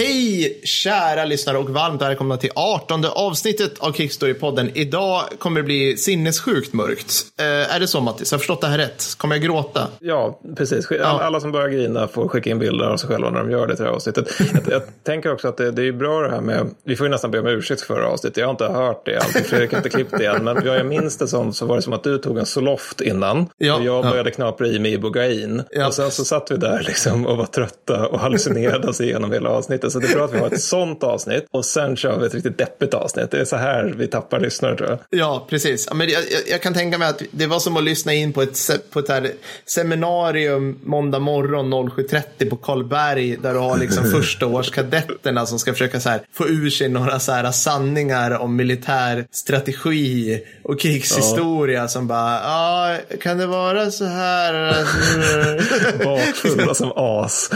[0.00, 4.70] hej kära lyssnare och varmt välkomna till 18 avsnittet av Kickstory-podden.
[4.74, 7.12] Idag kommer det bli sinnessjukt mörkt.
[7.38, 8.30] Eh, är det så Mattis?
[8.30, 9.14] Har jag förstått det här rätt?
[9.16, 9.88] Kommer jag gråta?
[9.98, 10.90] Ja, precis.
[10.90, 13.66] Alla, alla som börjar grina får skicka in bilder av sig själva när de gör
[13.66, 14.28] det till det här avsnittet.
[14.52, 17.10] jag, jag tänker också att det, det är bra det här med, vi får ju
[17.10, 18.36] nästan be om ursäkt för förra avsnittet.
[18.36, 20.44] Jag har inte hört det alltid, Fredrik har inte klippt det än.
[20.44, 23.46] Men jag minns det som så var det som att du tog en Zoloft innan.
[23.58, 24.34] Ja, och jag började ja.
[24.34, 25.62] knapra i mig Ibogain.
[25.70, 25.86] Ja.
[25.86, 29.50] Och sen så satt vi där liksom och var trötta och hallucinerade oss igenom hela
[29.50, 29.89] avsnittet.
[29.90, 32.34] Så det är bra att vi har ett sånt avsnitt och sen kör vi ett
[32.34, 33.30] riktigt deppigt avsnitt.
[33.30, 34.98] Det är så här vi tappar lyssnare tror jag.
[35.10, 35.86] Ja, precis.
[35.88, 38.42] Ja, Men jag, jag, kan tänka mig att det var som att lyssna in på
[38.42, 39.32] ett, på ett här
[39.66, 46.00] seminarium måndag morgon 07.30 på Karlberg där du har liksom första årskadetterna som ska försöka
[46.00, 52.06] så här, få ur sig några så här sanningar om militär strategi och krigshistoria som
[52.06, 54.84] bara, ja, kan det vara så här?
[56.04, 57.50] Bakfulla som as.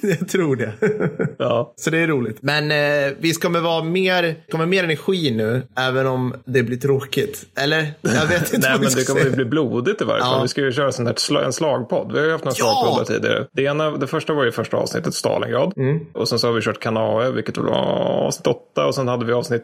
[0.00, 0.72] jag tror det.
[1.38, 1.72] Ja.
[1.76, 2.38] Så det är roligt.
[2.40, 7.44] Men eh, vi kommer vara mer, kommer mer energi nu, även om det blir tråkigt.
[7.60, 7.92] Eller?
[8.00, 10.32] Jag vet inte Nej, men det kommer ju bli blodigt i varje fall.
[10.36, 10.42] Ja.
[10.42, 12.12] Vi ska ju köra sån här sla- en slagpodd.
[12.12, 12.82] Vi har ju haft några Ja!
[12.82, 13.46] slagpoddar tidigare.
[13.52, 15.72] Det, ena, det första var ju första avsnittet, Stalingrad.
[15.76, 16.00] Mm.
[16.12, 17.70] Och sen så har vi kört Kanae, vilket var
[18.26, 18.86] avsnitt 8.
[18.86, 19.62] Och sen hade vi avsnitt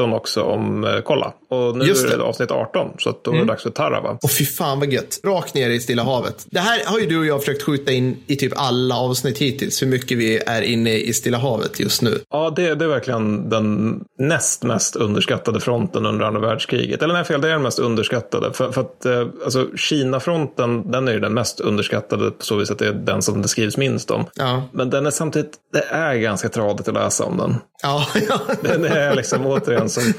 [0.00, 1.32] 13 också om eh, Kolla.
[1.50, 2.22] Och nu Just är det det.
[2.22, 2.88] avsnitt 18.
[2.98, 4.18] Så att då är det dags för Tarawa.
[4.22, 5.20] Och fy fan vad gött.
[5.24, 6.46] Rakt ner i Stilla havet.
[6.50, 9.82] Det här har ju du och jag försökt skjuta in i typ alla avsnitt hittills.
[9.82, 12.18] Hur mycket vi är inne i Stilla havet just nu.
[12.30, 17.02] Ja, det, det är verkligen den näst mest underskattade fronten under andra världskriget.
[17.02, 18.52] Eller nej, fel, det är den mest underskattade.
[18.52, 22.70] För, för att eh, alltså, Kina-fronten, den är ju den mest underskattade på så vis
[22.70, 24.24] att det är den som det skrivs minst om.
[24.34, 24.62] Ja.
[24.72, 27.56] Men den är samtidigt, det är ganska tradigt att läsa om den.
[27.82, 28.40] Ja, ja.
[28.62, 30.12] Den är liksom återigen som,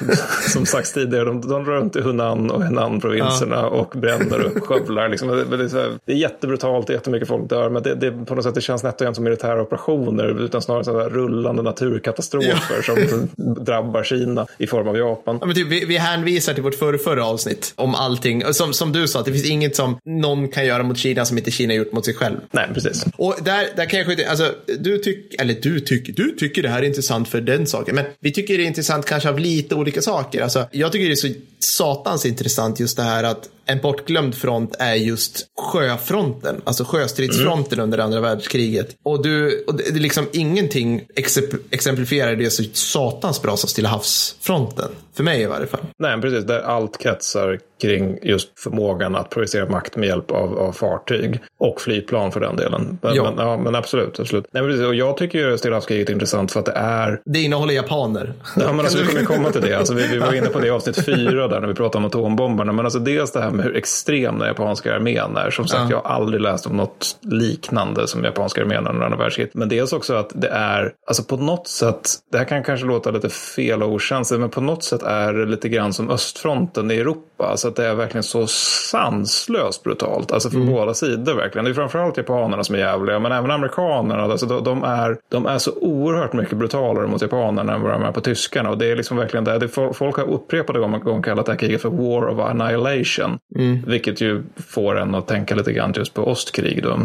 [0.49, 5.09] som sagts tidigare, de, de drar runt i Hunan och Henan-provinserna och bränner upp skövlar.
[5.09, 5.27] Liksom.
[5.27, 8.11] Det, det, är här, det är jättebrutalt, det är jättemycket folk dör, men det, det,
[8.11, 11.09] på något sätt det känns nätt och jämnt som militära operationer, utan snarare så här
[11.09, 13.29] rullande naturkatastrofer som
[13.65, 15.37] drabbar Kina i form av Japan.
[15.41, 18.43] Ja, men typ, vi, vi hänvisar till vårt förra, förra avsnitt om allting.
[18.53, 21.37] Som, som du sa, att det finns inget som någon kan göra mot Kina som
[21.37, 22.37] inte Kina gjort mot sig själv.
[22.51, 23.05] Nej, precis.
[23.17, 26.69] Och där, där kan jag skjuta alltså du tycker, eller du tycker, du tycker det
[26.69, 27.95] här är intressant för den saken.
[27.95, 30.41] Men vi tycker det är intressant kanske av lite lite olika saker.
[30.41, 31.27] Alltså, jag tycker det är så
[31.59, 37.97] satans intressant just det här att en bortglömd front är just sjöfronten, alltså sjöstridsfronten under
[37.97, 38.87] andra världskriget.
[39.03, 43.89] Och, du, och det är liksom ingenting exempl- exemplifierar det så satans bra som Stilla
[43.89, 44.89] havsfronten.
[45.13, 45.79] För mig i varje fall.
[45.99, 46.43] Nej, precis.
[46.45, 51.81] Där allt kretsar kring just förmågan att projicera makt med hjälp av, av fartyg och
[51.81, 52.97] flygplan för den delen.
[53.01, 53.23] Men, Ja.
[53.35, 54.19] men, ja, men absolut.
[54.19, 54.45] absolut.
[54.51, 54.85] Nej, precis.
[54.85, 58.33] Och jag tycker ju Stilla havskriget är intressant för att det är Det innehåller japaner.
[58.55, 59.73] Ja, men alltså, vi kommer komma till det.
[59.77, 62.05] Alltså, vi, vi var inne på det i avsnitt fyra där när vi pratade om
[62.05, 62.71] atombomberna.
[62.73, 65.49] Men alltså, dels det här med hur extrem den japanska armén är.
[65.49, 65.87] Som sagt, Ja.
[65.89, 69.53] jag har aldrig läst om något liknande som japanska armén under andra världskriget.
[69.53, 73.11] Men dels också att det är, alltså på något sätt, det här kan kanske låta
[73.11, 76.95] lite fel och okänsligt, men på något sätt är det lite grann som östfronten i
[76.95, 77.45] Europa.
[77.45, 80.31] Alltså att det är verkligen så sanslöst brutalt.
[80.31, 81.65] Alltså från båda sidor verkligen.
[81.65, 84.23] Det är framförallt japanerna som är jävliga, men även amerikanerna.
[84.23, 88.03] Alltså de, de, är, de är så oerhört mycket brutalare mot japanerna än vad de
[88.03, 88.69] är på tyskarna.
[88.69, 89.59] Och det är liksom verkligen det.
[89.59, 93.37] det folk har upprepade gånger kallat det här kriget för War of Annihilation.
[93.85, 96.99] Vilket ju får en att tänka lite grann just på östkrig då.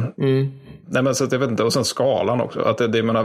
[0.89, 2.61] Nej, men så att jag vet inte, och sen skalan också.
[2.61, 3.25] Att det, det, menar,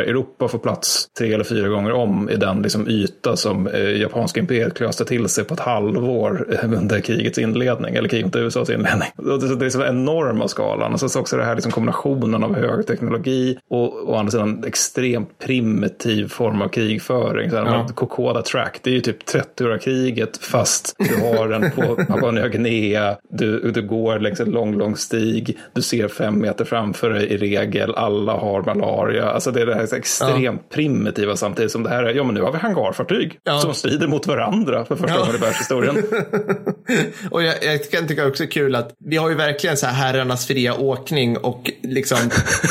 [0.00, 4.40] Europa får plats tre eller fyra gånger om i den liksom yta som eh, japanska
[4.40, 8.70] imperiet klöste till sig på ett halvår eh, under krigets inledning, eller kriget mot USAs
[8.70, 9.08] inledning.
[9.16, 10.92] Och det, det är så enorma skalan.
[10.92, 15.38] Och så också det här liksom kombinationen av hög teknologi och å andra sidan extremt
[15.38, 17.50] primitiv form av krigföring.
[17.50, 17.88] Så här, Ja.
[17.94, 22.48] Kokoda Track, det är ju typ 30-åriga kriget fast du har den på Papua Nya
[22.48, 27.26] Guinea, du, du går längs en lång, lång stig, du ser fem meter framför dig
[27.26, 29.24] i regel, alla har malaria.
[29.30, 32.42] Alltså det är det här extremt primitiva samtidigt som det här är, ja men nu
[32.42, 33.60] har vi hangarfartyg Ja.
[33.60, 35.20] som strider mot varandra för första Ja.
[35.20, 35.96] gången i världshistorien.
[37.30, 40.46] Och jag, jag kan tycka också kul att vi har ju verkligen så här herrarnas
[40.46, 42.18] fria åkning och liksom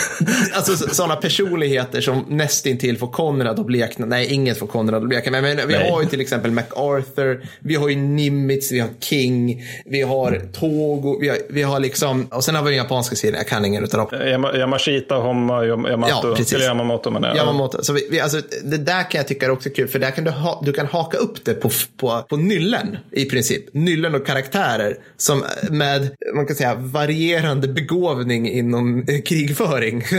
[0.54, 4.06] alltså sådana personligheter som nästintill får Konrad att blekna.
[4.06, 5.42] Nej, inget får Konrad att blekna.
[5.42, 5.92] Men, vi Nej.
[5.92, 11.19] har ju till exempel MacArthur, vi har ju Nimitz, vi har King, vi har Togo,
[11.22, 13.83] vi har, vi har liksom, och sen har vi den japanska serien, jag kan ingen
[13.94, 14.19] utav dem.
[14.28, 16.54] Yama- Yamashita, Homma, Yam- Yamato, Ja, precis.
[16.54, 17.38] eller Yamamoto menar jag.
[17.38, 17.84] Yamamoto.
[17.84, 20.24] Så vi, vi, alltså, det där kan jag tycka är också kul, för där kan
[20.24, 23.74] du, ha, du kan haka upp det på, på, på nyllen i princip.
[23.74, 30.04] Nyllen och karaktärer som med, man kan säga, varierande begåvning inom eh, krigföring.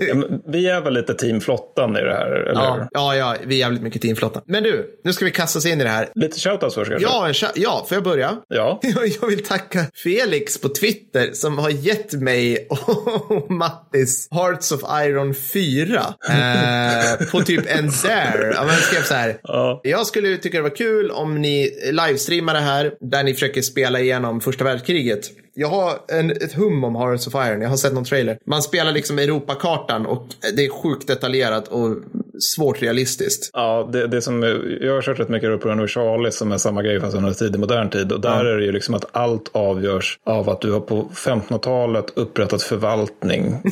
[0.00, 3.54] Ja, vi är väl lite team Flottan i det här, eller ja, ja, ja, vi
[3.54, 4.42] är jävligt mycket teamflottan.
[4.46, 6.08] Men du, nu ska vi kasta oss in i det här.
[6.14, 7.08] Lite shoutouts först kanske?
[7.46, 8.36] Ja, ja, får jag börja?
[8.48, 8.80] Ja.
[9.20, 12.68] Jag vill tacka Felix på Twitter som har gett mig
[13.28, 18.52] och Mattis Hearts of Iron 4 eh, på typ en dare.
[18.54, 19.40] Ja, men skrev så här.
[19.42, 19.80] Ja.
[19.84, 24.00] Jag skulle tycka det var kul om ni livestreamar det här där ni försöker spela
[24.00, 25.30] igenom första världskriget.
[25.54, 27.60] Jag har en, ett hum om Hearts of Iron.
[27.60, 28.38] Jag har sett någon trailer.
[28.46, 30.26] Man spelar liksom Europakartan och
[30.56, 31.96] det är sjukt detaljerat och
[32.40, 33.50] svårt realistiskt.
[33.52, 34.42] Ja, det, det som,
[34.80, 37.90] jag har kört rätt mycket Europa Universalis som är samma grej fast under tidig modern
[37.90, 38.12] tid.
[38.12, 42.04] Och där är det ju liksom att allt avgörs av att du har på 1500-talet
[42.14, 43.54] upprättat förvaltning.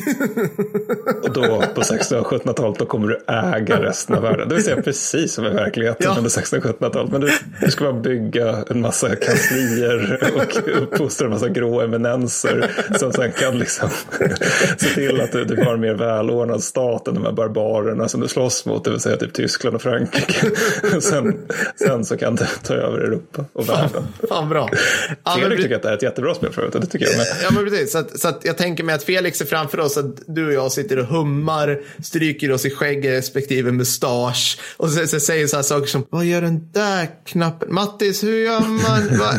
[1.23, 1.41] och då
[1.75, 4.49] på 1600 och 1700-talet då kommer du äga resten av världen.
[4.49, 6.09] Det vill säga precis som i verkligheten Ja.
[6.17, 7.11] under 1600 och 1700-talet.
[7.11, 7.29] Men du,
[7.61, 13.31] du ska bara bygga en massa kanslier och uppfostra en massa grå eminenser som sen
[13.31, 13.89] kan liksom
[14.77, 18.21] se till att du, du har en mer välordnad stat än de här barbarerna som
[18.21, 20.51] du slåss mot, det vill säga typ Tyskland och Frankrike.
[21.01, 21.37] sen,
[21.75, 24.07] sen så kan du ta över Europa och världen.
[24.29, 24.69] Fan bra.
[25.09, 26.87] Ja, men Fredrik pre- tycker att det här är ett jättebra spel förut, och det
[26.87, 27.27] tycker jag med.
[27.43, 27.91] Ja, men precis.
[27.91, 30.53] Så, att, så att jag tänker mig att Felix är framför oss, att du och
[30.53, 35.55] jag sitter och hummar, stryker oss i skägg respektive mustasch och så, så säger så
[35.55, 37.73] här saker som, vad gör den där knappen?
[37.73, 39.17] Mattis, hur gör man?
[39.19, 39.33] Va?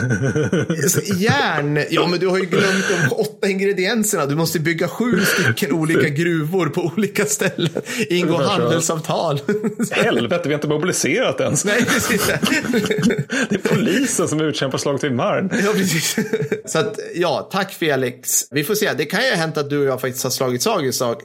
[1.16, 1.84] Järn?
[1.90, 4.26] Ja, men du har ju glömt de åtta ingredienserna.
[4.26, 7.82] Du måste bygga sju stycken olika gruvor på olika ställen.
[8.08, 9.40] Ingå handelsavtal.
[9.90, 11.64] Helvete, vi har inte mobiliserat ens.
[11.64, 12.26] Nej, precis.
[13.48, 15.50] Det är polisen som utkämpar slag till Marn.
[15.64, 16.16] Ja, precis.
[16.64, 18.44] Så att, ja, tack Felix.
[18.50, 18.92] Vi får se.
[18.92, 21.22] Det kan ju ha hänt att du och jag faktiskt har slagit tag i, sak,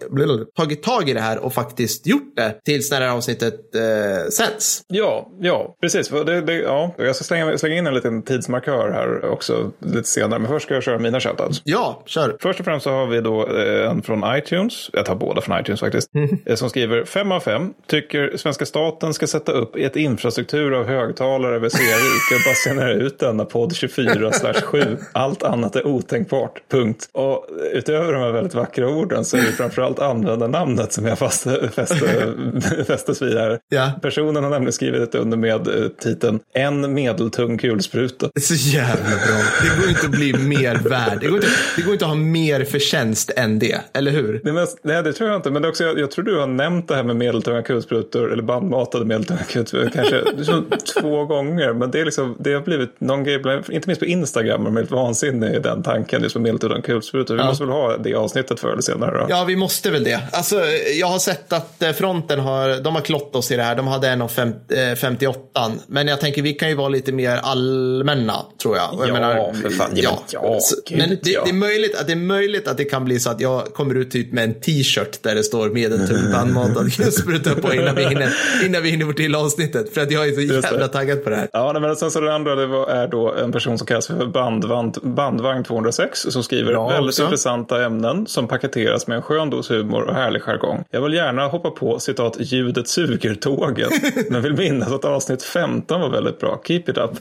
[0.55, 4.29] tagit tag i det här och faktiskt gjort det tills när det här avsnittet eh,
[4.29, 4.81] sänds.
[4.87, 6.09] Ja, ja, precis.
[6.09, 6.95] Det, det, ja.
[6.97, 10.39] Jag ska slänga, slänga in en liten tidsmarkör här också lite senare.
[10.39, 11.61] Men först ska jag köra mina shoutouts.
[11.63, 12.35] Ja, kör.
[12.41, 14.89] Först och främst så har vi då eh, en från iTunes.
[14.93, 16.09] Jag tar båda från iTunes faktiskt.
[16.45, 17.73] eh, Som skriver 5 av 5.
[17.87, 23.19] Tycker svenska staten ska sätta upp ett infrastruktur av högtalare över Svea och basunera ut
[23.19, 24.31] denna podd 24
[24.63, 24.97] 7.
[25.11, 26.61] Allt annat är otänkbart.
[26.71, 27.09] Punkt.
[27.13, 31.69] Och utöver de här väldigt vackra orden så är det framförallt användarnamnet som jag fäste,
[31.75, 32.33] fäste,
[32.87, 33.59] fästes vid här.
[33.69, 33.91] Ja.
[34.01, 38.29] Personen har nämligen skrivit ett under med eh, titeln En medeltung kulspruta.
[38.33, 39.41] Det är så jävla bra.
[39.63, 41.17] Det går inte att bli mer värd.
[41.21, 44.41] Det går inte, det går inte att ha mer förtjänst än det, eller hur?
[44.43, 45.51] Det mest, nej, det tror jag inte.
[45.51, 48.43] Men det också, jag, jag tror du har nämnt det här med medeltunga kulsprutor, eller
[48.43, 50.65] bandmatade medeltunga kulsprutor, kanske liksom
[51.01, 51.73] två gånger.
[51.73, 53.41] Men det, är liksom, det har blivit någon grej,
[53.71, 57.35] inte minst på Instagram, man är helt vansinnig i den tanken, just med medeltunga kulsprutor.
[57.35, 57.47] Vi Ja.
[57.47, 59.25] måste väl ha det avsnittet förr eller senare då?
[59.29, 60.19] Ja, vi måste väl det.
[60.31, 60.61] Alltså,
[60.99, 63.75] jag har sett att eh, fronten har, de har klott oss i det här.
[63.75, 64.53] De hade en av fem,
[64.91, 65.71] eh, 58.
[65.87, 68.89] Men jag tänker, vi kan ju vara lite mer allmänna, tror jag.
[69.09, 69.89] Jag Ja, för fan.
[69.93, 71.41] Ja, men ja, Så- gud, men det, ja.
[71.43, 73.95] det, är möjligt att, det är möjligt att det kan bli så att jag kommer
[73.95, 78.33] ut typ med en t-shirt där det står medeltung bandmatad kulspruta på innan vi hinner,
[78.65, 79.93] innan vi hinner få till avsnittet.
[79.93, 81.47] För att jag är så jävla taggad på det här.
[81.53, 84.25] Ja, men sen så det andra det var, är då en person som kallas för
[84.25, 87.23] bandvagn, bandvagn 206 som skriver Bra väldigt också.
[87.23, 90.83] intressanta ämnen som paketeras med en skön dos humor och härlig jargong.
[90.91, 93.89] Jag vill gärna hoppa på citat ljudet suger tåget
[94.29, 96.61] men vill minnas att avsnitt 15 var väldigt bra.
[96.67, 97.11] Keep it up.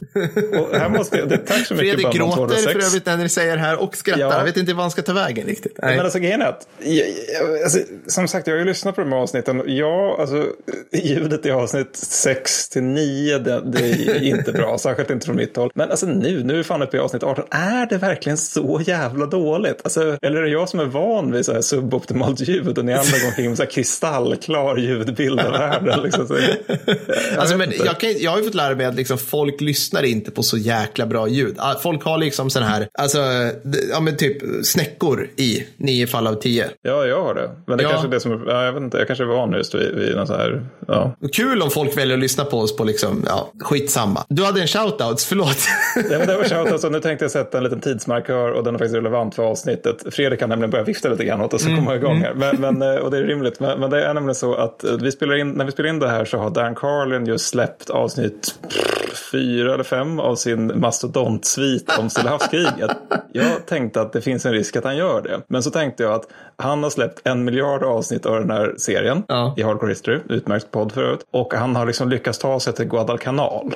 [0.60, 2.72] Och här måste jag, det, tack så mycket Fredrik Bandvagn gråter 206.
[2.72, 4.20] för övrigt när säger här och skrattar.
[4.20, 4.38] Ja.
[4.38, 5.78] Jag vet inte vad han ska ta vägen riktigt.
[5.82, 5.96] Nej.
[5.96, 9.00] Men alltså grejen är att, jag, jag, alltså, som sagt, jag har ju lyssnat på
[9.00, 9.62] de här avsnitten.
[9.66, 10.46] Ja, alltså
[10.92, 15.56] ljudet i avsnitt 6 till 9, det, det är inte bra, särskilt inte från mitt
[15.56, 15.70] håll.
[15.74, 19.26] Men alltså nu, nu är fan uppe i avsnitt 18, är det verkligen så jävla
[19.26, 19.80] dåligt?
[19.84, 22.92] Alltså, eller är det jag som är van vid så här suboptimalt ljud och ni
[22.92, 26.02] andra går omkring med så här kristallklar ljudbild av världen?
[26.02, 26.96] Liksom, så, jag
[27.38, 30.30] Alltså, men jag, kan, jag har ju fått lära mig att liksom, folk lyssnar inte
[30.30, 31.54] på så jäkla bra ljud.
[31.58, 33.18] Ah, Folk har liksom sån här, alltså,
[33.90, 36.68] ja men typ snäckor i nio fall av tio.
[36.82, 37.50] Ja, jag har det.
[37.66, 37.90] Men det Ja.
[37.90, 40.16] kanske är det som, ja, jag vet inte, jag kanske är van just vid, vid
[40.16, 41.16] någon så här, ja.
[41.32, 44.24] Kul om folk väljer att lyssna på oss på liksom, ja, skitsamma.
[44.28, 45.56] Du hade en shoutout, förlåt.
[46.10, 48.74] Ja, men det var shout, alltså, nu tänkte jag sätta en liten tidsmarkör och den
[48.74, 50.14] är faktiskt relevant för avsnittet.
[50.14, 52.34] Fredrik kan nämligen börja vifta lite grann åt oss så kommer jag igång här.
[52.34, 53.60] Men, men, eh, och det är rimligt.
[53.60, 55.98] Men, men det är nämligen så att eh, vi spelar in, när vi spelar in
[55.98, 58.54] det här så har Dan Carlin just släppt avsnitt
[59.32, 62.90] fyra eller fem av sin mastodontsvit om Stilla havskriget.
[63.32, 65.40] Jag tänkte att det finns en risk att han gör det.
[65.48, 69.22] Men så tänkte jag att han har släppt en miljard avsnitt av den här serien
[69.28, 69.54] Ja.
[69.56, 71.20] i Hardcore History, utmärkt podd förut.
[71.30, 73.74] Och han har liksom lyckats ta sig till Guadalcanal.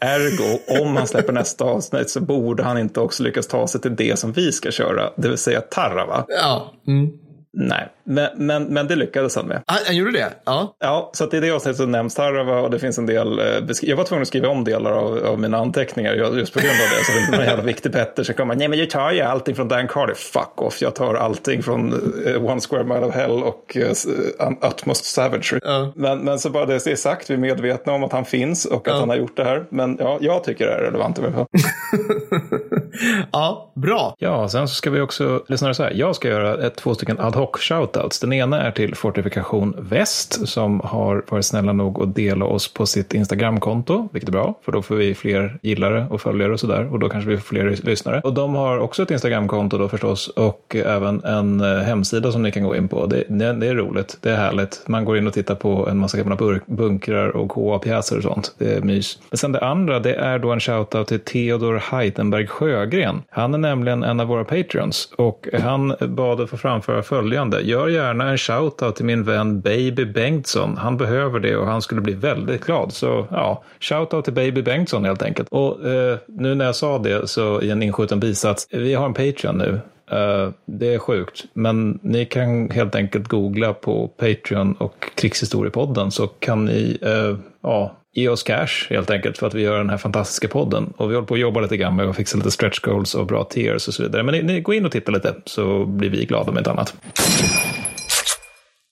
[0.00, 3.96] Ergo, om han släpper nästa avsnitt så borde han inte också lyckas ta sig till
[3.96, 6.24] det som vi ska köra, det vill säga Tarrava.
[6.28, 6.72] ja.
[6.86, 7.10] Mm.
[7.52, 9.62] Nej, Men, men, men det lyckades han med.
[9.66, 10.32] Han, han gjorde det?
[10.44, 10.76] Ja.
[10.80, 13.44] Ja, så att i det avsnittet så nämns Tarava och det finns en del, eh,
[13.82, 16.98] jag var tvungen att skriva om delar av, av mina anteckningar just på grund av
[16.98, 17.04] det.
[17.04, 19.20] Så det är inte någon jävla viktig Petter som kommer, nej men jag tar ju
[19.20, 21.92] allting från Dan Cardiff, fuck off, jag tar allting från
[22.26, 25.60] uh, One Square Mile of Hell och uh, Utmost Savagery.
[25.64, 25.92] Ja.
[25.96, 28.88] Men, men så bara det är sagt, vi är medvetna om att han finns och
[28.88, 29.00] att Ja.
[29.00, 29.64] han har gjort det här.
[29.70, 31.46] Men ja, jag tycker det är relevant i alla fall.
[33.32, 34.14] ja, bra.
[34.18, 37.20] Ja, sen så ska vi också, snarare så här, jag ska göra ett, två stycken
[37.20, 37.60] ad hoc
[37.98, 38.20] shoutouts.
[38.20, 42.86] Den ena är till Fortifikation Väst som har varit snälla nog att dela oss på
[42.86, 46.92] sitt Instagramkonto, vilket är bra, för då får vi fler gillare och följare och sådär
[46.92, 48.20] och då kanske vi får fler lyssnare.
[48.24, 52.52] Och de har också ett Instagramkonto då förstås och även en eh, hemsida som ni
[52.52, 53.06] kan gå in på.
[53.06, 54.82] Det, det, det är roligt, det är härligt.
[54.86, 58.54] Man går in och tittar på en massa gamla burk, bunkrar och KA-pjäser och sånt.
[58.58, 59.18] Det är mys.
[59.30, 63.22] Men sen det andra, det är då en shoutout till Theodor Heitenberg Sjögren.
[63.30, 67.60] Han är nämligen en av våra patreons och han bad att få framföra följande.
[67.60, 70.76] Gör gärna en shoutout till min vän Baby Bengtsson.
[70.76, 72.92] Han behöver det och han skulle bli väldigt glad.
[72.92, 75.48] Så ja, shoutout till Baby Bengtsson helt enkelt.
[75.48, 79.14] Och eh, nu när jag sa det så i en inskjuten bisats, vi har en
[79.14, 79.80] Patreon nu.
[80.12, 86.26] Uh, det är sjukt, men ni kan helt enkelt googla på Patreon och Krigshistoriepodden så
[86.26, 89.96] kan ni uh, ja, ge oss cash helt enkelt för att vi gör den här
[89.96, 90.92] fantastiska podden.
[90.96, 93.26] Och vi håller på att jobba lite grann med att fixa lite stretch goals och
[93.26, 94.22] bra tiers och så vidare.
[94.22, 96.94] Men ni, ni går in och tittar lite så blir vi glada om inte annat.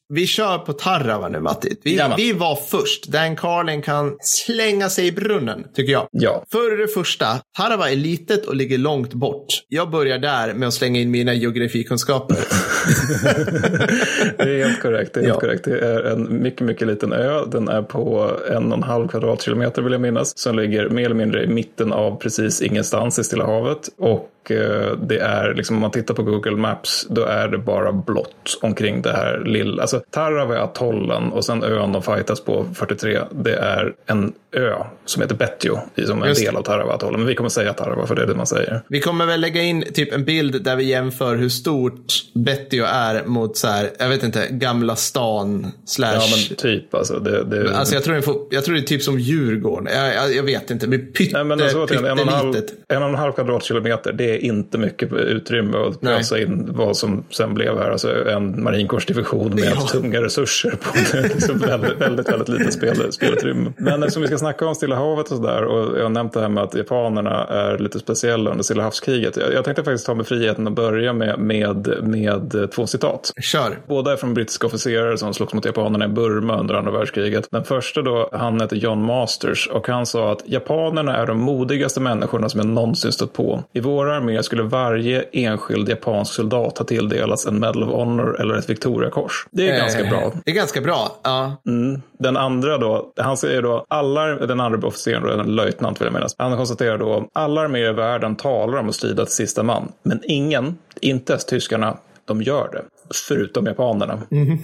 [0.08, 1.76] Vi kör på Tarrava nu Matti.
[1.84, 2.16] Vi, Jajamän.
[2.16, 3.08] vi var först.
[3.08, 6.08] Dan Carlin kan slänga sig i brunnen, tycker jag.
[6.10, 6.44] Ja.
[6.52, 7.26] För det första,
[7.58, 9.46] Tarrava är litet och ligger långt bort.
[9.68, 12.36] Jag börjar där med att slänga in mina geografikunskaper.
[14.36, 15.14] Det är helt korrekt.
[15.14, 15.40] Det är, helt Ja.
[15.40, 15.64] korrekt.
[15.64, 17.44] Det är en mycket, mycket liten ö.
[17.46, 20.38] Den är på en och en halv kvadratkilometer vill jag minnas.
[20.38, 23.88] Som ligger mer eller mindre i mitten av precis ingenstans i Stilla havet.
[23.98, 27.92] Och eh, det är liksom om man tittar på Google Maps då är det bara
[27.92, 29.82] blått omkring det här lilla.
[29.82, 33.20] Alltså Tarrava är atollen och sen ön de fightas på 43.
[33.30, 34.74] Det är en ö
[35.04, 37.20] som heter Betio som är en Just del av Tarrava-atollen.
[37.20, 38.80] Men vi kommer säga Tarrava för det är det man säger.
[38.88, 43.24] Vi kommer väl lägga in typ en bild där vi jämför hur stort Betio är
[43.24, 46.12] mot så här, jag vet inte, Gamla stan slash.
[46.14, 47.18] Ja men typ alltså.
[47.18, 49.88] Det, det, Alltså jag tror, får, jag tror det är typ som Djurgården.
[49.94, 52.52] Jag, jag, jag vet inte, men pytte, Nej, men alltså, återigen, en, och en, halv,
[52.52, 52.78] pyttelitet.
[52.88, 57.24] en och en halv kvadratkilometer, det är inte mycket utrymme att pösa in vad som
[57.30, 57.90] sen blev här.
[57.90, 59.85] Alltså en marinkårsdivision med Ja.
[59.86, 61.18] Tunga resurser på.
[61.22, 63.72] Liksom väldigt, väldigt, väldigt litet spel, spelutrymme.
[63.76, 66.40] Men eftersom vi ska snacka om Stilla havet och sådär och jag har nämnt det
[66.40, 69.36] här med att japanerna är lite speciella under Stilla havskriget.
[69.36, 73.32] Jag, jag tänkte faktiskt ta mig friheten att börja med, med, med två citat.
[73.40, 73.78] Kör.
[73.86, 77.48] Båda är från brittiska officerare som slogs mot japanerna i Burma under andra världskriget.
[77.50, 82.00] Den första då, han hette John Masters och han sa att japanerna är de modigaste
[82.00, 83.64] människorna som jag någonsin stött på.
[83.72, 88.54] I vår armé skulle varje enskild japansk soldat ha tilldelats en Medal of Honor eller
[88.54, 89.46] ett Victoriakors.
[89.50, 90.32] Det är ganska Eh, bra.
[90.44, 91.16] Det är ganska bra.
[91.22, 91.56] Ja.
[91.66, 92.02] Mm.
[92.18, 96.14] Den andra då, han säger då, alla, den andra officeren då, en löjtnant vill jag
[96.14, 99.92] minnas, han konstaterar då, alla arméer i världen talar om att strida till sista man,
[100.02, 102.82] men ingen, inte ens tyskarna, de gör det.
[103.28, 104.22] Förutom japanerna.
[104.30, 104.58] Mm.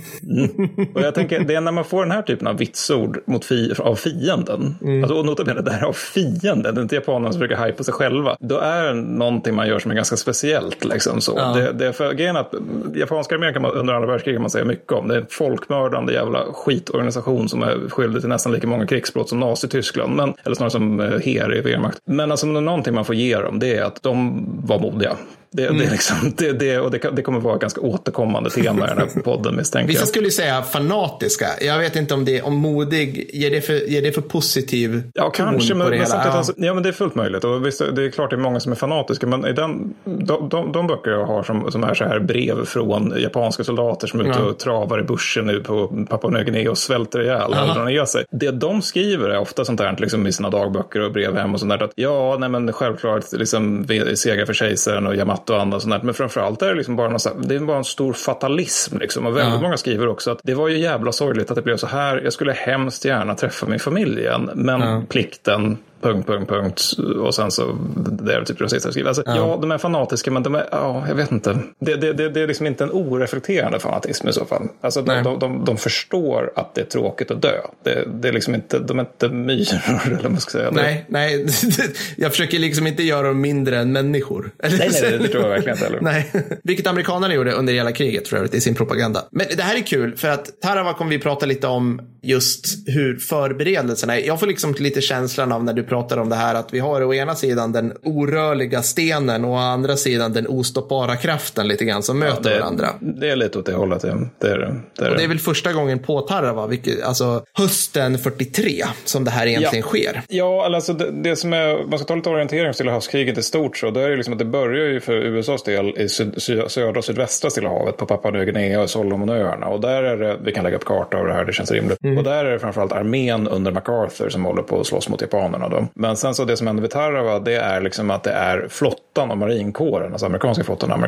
[0.94, 3.72] Och jag tänker, det är när man får den här typen av vitsord mot fi,
[3.78, 4.75] av fienden.
[5.02, 7.84] Alltså, och nota bene, det här av fienden, det är inte japanerna som brukar hypa
[7.84, 8.37] sig själva.
[8.40, 10.84] Då är det någonting man gör som är ganska speciellt.
[10.84, 11.34] Liksom, så.
[11.37, 11.52] Ja.
[11.52, 12.54] Det, det är för grejen att
[12.94, 15.08] japanska armén kan man, under andra världskriget kan man säga mycket om.
[15.08, 19.40] Det är en folkmördande jävla skitorganisation som är skyldig till nästan lika många krigsbrott som
[19.40, 20.16] Nazityskland.
[20.16, 21.99] Men, eller snarare som eh, HER i Wehrmacht.
[22.04, 25.16] Men alltså, någonting man får ge dem, det är att de var modiga.
[25.52, 28.88] Det, det, är liksom, det, det, och det, det kommer vara ganska återkommande tema i
[28.88, 30.09] den här podden misstänker Vissa jag.
[30.09, 31.47] skulle ju säga fanatiska.
[31.61, 35.30] Jag vet inte om det om modig, ger det för, ger det för positiv Ja,
[35.30, 36.38] kanske, men, det men samtidigt, Ja.
[36.38, 37.44] alltså, ja, men det är fullt möjligt.
[37.44, 40.49] Och visst, det är klart det är många som är fanatiska, men i den, de,
[40.49, 44.21] de, de böcker jag har som, som är så här brev från japanska soldater som
[44.21, 44.44] är ute Ja.
[44.44, 48.04] och travar i bushen nu på Papua Nya Guinea och svälter ihjäl och drar ner
[48.04, 48.25] sig.
[48.30, 51.61] Det de skriver är ofta sånt här liksom i sina dagböcker och brev hem och
[51.61, 51.82] sånt där.
[51.82, 55.94] Att, ja, nej men självklart liksom, seger för kejsaren och Yamato och andra och sånt
[55.94, 56.00] där.
[56.02, 57.18] Men framförallt är det liksom bara, någon,
[57.49, 58.99] det är bara en stor fatalism.
[58.99, 59.26] Liksom.
[59.26, 59.61] Och väldigt Ja.
[59.61, 62.20] många skriver också att det var ju jävla sorgligt att det blev så här.
[62.25, 64.50] Jag skulle hemskt gärna träffa min familj igen.
[64.54, 65.02] Men Ja.
[65.08, 66.82] plikten, punkt, punkt, punkt.
[67.18, 69.09] Och sen så, det är typ det sista skriver.
[69.09, 69.37] Alltså, ja.
[69.37, 69.59] Ja.
[69.61, 71.59] de är fanatiska, men de är, ja, jag vet inte.
[71.78, 74.68] Det, det, det, det är liksom inte en oreflekterande fanatism i så fall.
[74.80, 77.61] Alltså, de, de, de, de förstår att det är tråkigt att dö.
[77.82, 80.71] Det, det är liksom inte, de är inte myror, eller vad man ska säga.
[80.71, 81.47] Nej, nej.
[82.16, 84.50] jag försöker liksom inte göra dem mindre än människor.
[84.62, 86.00] Nej, nej, det tror jag verkligen inte heller.
[86.02, 86.32] Nej,
[86.62, 89.25] vilket amerikanerna gjorde under hela kriget för övrigt i sin propaganda.
[89.30, 93.16] Men det här är kul för att Tarawa kommer vi prata lite om just hur
[93.16, 94.26] förberedelserna är.
[94.26, 97.02] Jag får liksom lite känslan av när du pratar om det här att vi har
[97.02, 102.02] å ena sidan den orörliga stenen och å andra sidan den ostoppbara kraften lite grann
[102.02, 102.88] som möter det, varandra.
[103.00, 104.04] Det är lite åt det hållet.
[104.04, 104.14] Ja.
[104.38, 104.75] Det är det.
[104.99, 109.25] Det är, och det är väl första gången på Tarrava, vilket, alltså hösten 43, som
[109.25, 109.88] det här egentligen ja.
[109.88, 110.22] sker.
[110.28, 113.42] Ja, alltså det, det, som är, man ska ta lite orientering om Stilla havskriget i
[113.42, 116.42] stort så, då är det liksom att det börjar ju för USAs del i syd,
[116.42, 119.66] syd, södra och sydvästra Stilla havet på Papua Nya Guinea och Solomonöarna.
[119.66, 122.04] Och där är det, vi kan lägga upp karta av det här, det känns rimligt.
[122.04, 122.18] Mm.
[122.18, 125.68] Och där är det framförallt armén under MacArthur som håller på att slåss mot japanerna.
[125.68, 125.82] Då.
[125.95, 129.31] Men sen så det som händer vid Tarawa, det är liksom att det är flottan
[129.31, 130.99] och marinkåren, alltså amerikanska flottan och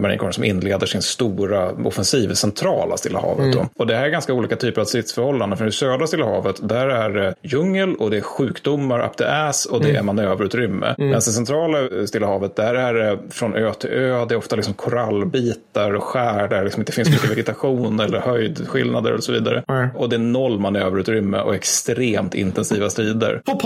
[0.00, 3.54] marinkåren som inleder sin stora offensiv i centrala Stilla havet.
[3.54, 3.66] Mm.
[3.76, 5.58] Och det här är ganska olika typer av stridsförhållanden.
[5.58, 9.24] För i södra Stilla havet, där är det djungel och det är sjukdomar up the
[9.24, 9.98] ass och det mm.
[9.98, 10.86] är manöverutrymme.
[10.86, 11.08] Mm.
[11.08, 14.56] Medan i centrala Stilla havet, där är det från ö till ö, det är ofta
[14.56, 19.32] liksom korallbitar och skär där det liksom inte finns mycket vegetation eller höjdskillnader och så
[19.32, 19.64] vidare.
[19.68, 19.88] Mm.
[19.96, 23.42] Och det är noll manöverutrymme och extremt intensiva strider.
[23.44, 23.56] På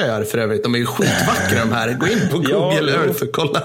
[0.00, 1.92] paradisöar för övrigt, de är ju skitvackra de här.
[1.92, 3.62] Gå in på Google ja, Earth och kolla.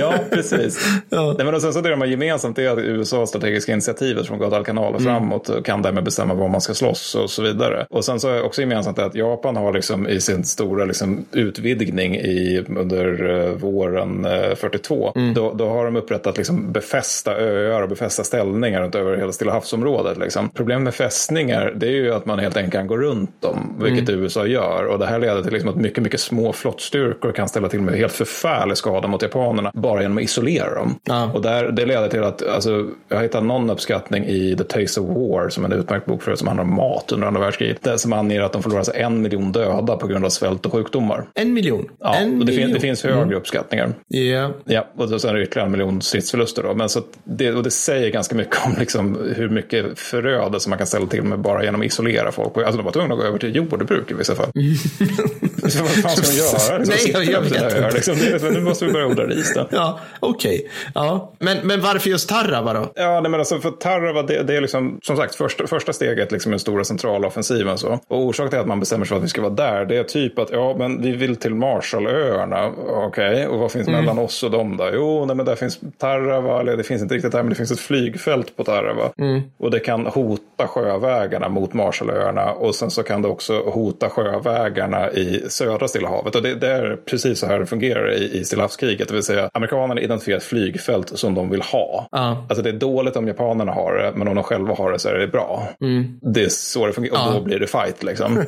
[0.00, 0.88] ja, precis.
[1.08, 1.34] ja.
[1.38, 4.94] Nej, men sen så det de har gemensamt är att USAs strategiska initiativet från Guadalcanal
[4.94, 5.12] och mm.
[5.12, 7.86] framåt kan därmed bestämma var man ska slåss och så vidare.
[7.90, 12.16] Och sen så är också gemensamt att Japan har liksom i sin stora liksom utvidgning
[12.16, 15.34] i, under uh, våren uh, 42, mm.
[15.34, 19.52] då, då har de upprättat liksom befästa öar och befästa ställningar runt över hela Stilla
[19.52, 20.18] havsområdet.
[20.18, 20.50] Liksom.
[20.50, 24.08] Problemet med fästningar det är ju att man helt enkelt kan gå runt dem, vilket
[24.08, 24.22] mm.
[24.22, 24.86] USA gör.
[24.86, 27.94] Och det här leder till liksom att mycket, mycket små flottstyrkor kan ställa till med
[27.94, 30.94] helt förfärlig skada mot japanerna bara genom att isolera dem.
[31.04, 31.30] Ja.
[31.34, 35.00] Och där, det leder till att, alltså, jag har hittat någon uppskattning i The Taste
[35.00, 37.82] of War som är en utmärkt bok för som handlar om mat under andra världskriget.
[37.82, 40.72] Det som anger att de förlorar alltså en miljon döda på grund av svält och
[40.72, 41.24] sjukdomar.
[41.34, 41.88] En miljon?
[42.00, 42.66] Ja, en och det, miljon.
[42.66, 43.34] Fin, det finns högre mm.
[43.34, 43.92] uppskattningar.
[44.14, 44.50] Yeah.
[44.64, 46.62] Ja, och sen är det ytterligare en miljon stridsförluster.
[46.62, 46.74] Då.
[46.74, 50.86] Men så det, och det säger ganska mycket om liksom hur mycket förödelse man kan
[50.86, 52.56] ställa till med bara genom att isolera folk.
[52.56, 54.50] Alltså de var tvungna att gå över till jordbruk i vissa fall.
[55.42, 56.78] vad fan ska de göra?
[56.78, 57.90] Liksom, Nej, jag, jag vet inte.
[57.90, 59.68] Liksom, nu måste vi börja odla ris då.
[59.70, 60.54] Ja, okej.
[60.58, 60.68] Okay.
[60.94, 61.32] Ja.
[61.38, 62.92] Men, men varför just Tarrava då?
[62.94, 66.32] Ja, nej, men alltså för Tarrava, det, det är liksom, som sagt, första, första steget
[66.32, 67.78] liksom den stora centrala offensiven.
[67.78, 67.98] Så.
[68.08, 70.04] Och orsaken till att man bestämmer sig för att vi ska vara där, det är
[70.04, 72.70] typ att ja, men vi vill till Marshallöarna.
[72.88, 73.46] Okej, okay.
[73.46, 74.00] och vad finns mm.
[74.00, 74.90] mellan oss och dem då?
[74.92, 77.70] Jo, nej, men där finns Tarrava, eller det finns inte riktigt där, men det finns
[77.70, 79.10] ett flygfält på Tarrava.
[79.18, 79.42] Mm.
[79.58, 85.10] Och det kan hota sjövägarna mot Marshallöarna och sen så kan det också hota sjövägarna
[85.12, 86.34] i södra Stilla havet.
[86.34, 89.22] Och det, det är precis så här det fungerar i, i Stilla havskriget, det vill
[89.22, 92.08] säga amerikanerna identifierar ett flygfält som de vill ha.
[92.16, 92.22] Uh.
[92.22, 95.08] Alltså det är dåligt om japanerna har det, men om de själva har det så
[95.08, 95.68] är det bra.
[95.80, 96.20] Mm.
[96.22, 97.34] Det är så det fungerar, och uh.
[97.34, 98.36] då blir det fight liksom.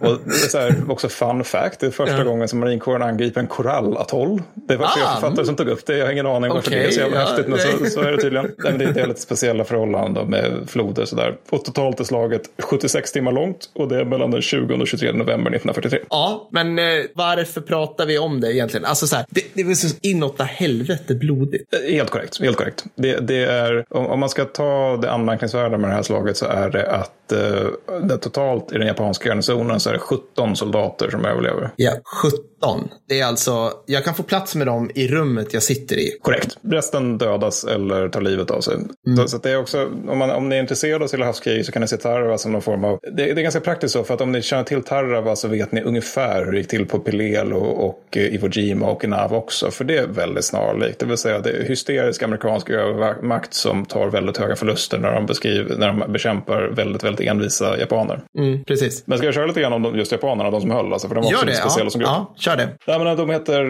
[0.00, 2.24] och det är så här, också fun fact, det är första uh.
[2.24, 4.42] gången som marinkåren angriper en korallatoll.
[4.54, 5.14] Det var flera ah.
[5.20, 6.78] författare som tog upp det, jag har ingen aning varför okay.
[6.78, 8.50] det är så jävla häftigt, men så, så, är det tydligen.
[8.58, 11.36] Men det, är lite speciella förhållanden med floder och sådär.
[11.50, 15.12] Och totalt är slaget 76 timmar långt och det är mellan den 20 och 23
[15.12, 15.98] november 1943.
[16.16, 18.84] Ja, men eh, varför pratar vi om det egentligen?
[18.84, 21.74] Alltså så här, det, det är så inåt helvete blodigt.
[21.74, 22.40] Eh, helt korrekt.
[22.40, 22.84] Helt korrekt.
[22.94, 26.46] Det, det är, om, om, man ska ta det anmärkningsvärda med det här slaget så
[26.46, 31.10] är det att eh, det totalt i den japanska garnisonen så är det 17 soldater
[31.10, 31.70] som överlever.
[31.76, 32.88] Ja, 17.
[33.08, 36.18] Det är alltså, jag kan få plats med dem i rummet jag sitter i.
[36.22, 36.56] Korrekt.
[36.62, 38.74] Resten dödas eller tar livet av sig.
[38.74, 39.16] Mm.
[39.16, 41.82] Så, så det är också, om, man, om ni är intresserade av Stilla så kan
[41.82, 44.20] ni se Tarawa som någon form av, det, det, är ganska praktiskt så för att
[44.20, 47.52] om ni känner till Tarawa så vet ni ungefär hur det gick till på Pilel
[47.52, 49.70] och, och Iwo Jima och Okinawa också.
[49.70, 50.98] För det är väldigt snarlikt.
[50.98, 55.26] Det vill säga det är hysterisk amerikansk övermakt som tar väldigt höga förluster när de,
[55.26, 58.20] beskriver, när de bekämpar väldigt, väldigt envisa japaner.
[58.38, 59.02] Mm, precis.
[59.06, 60.92] Men ska jag köra lite grann om just japanerna, de som höll?
[60.92, 61.90] Alltså, för de var Gör också det, speciella ja.
[61.90, 62.10] som grupp.
[62.10, 62.68] Ja, kör det.
[62.84, 63.62] Ja, men de heter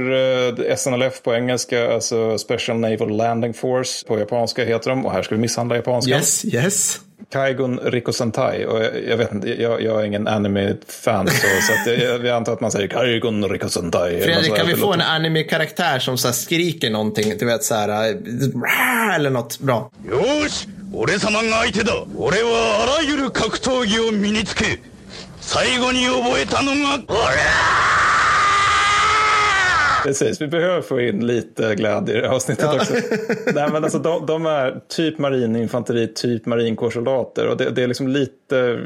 [0.70, 4.06] eh, SNLF på engelska, alltså Special Naval Landing Force.
[4.06, 6.10] På japanska heter de, och här ska vi misshandla japanska.
[6.10, 7.00] Yes, yes.
[7.32, 8.64] Kaigun Rikosentai.
[8.64, 12.36] Och jag, jag vet inte, jag, jag är ingen anime-fan så, så att jag, jag,
[12.36, 14.20] antar att man säger Kaigun Rikosentai.
[14.20, 17.38] Fredrik, kan vi få en anime-karaktär som så skriker någonting?
[17.38, 19.90] Du vet så här, äh, eller något bra.
[20.10, 20.66] Yosh!
[20.98, 21.92] 俺様が相手だ。
[22.16, 24.80] 俺はあらゆる格闘技を身につけ
[25.42, 27.85] 最後に覚えたのが俺
[30.06, 32.76] Precis, vi behöver få in lite glädje i det här avsnittet ja.
[32.76, 32.94] också.
[33.54, 37.46] Nej, men alltså, de, de, är typ marininfanteri, typ marinkårssoldater.
[37.46, 38.78] Och det, det, är liksom lite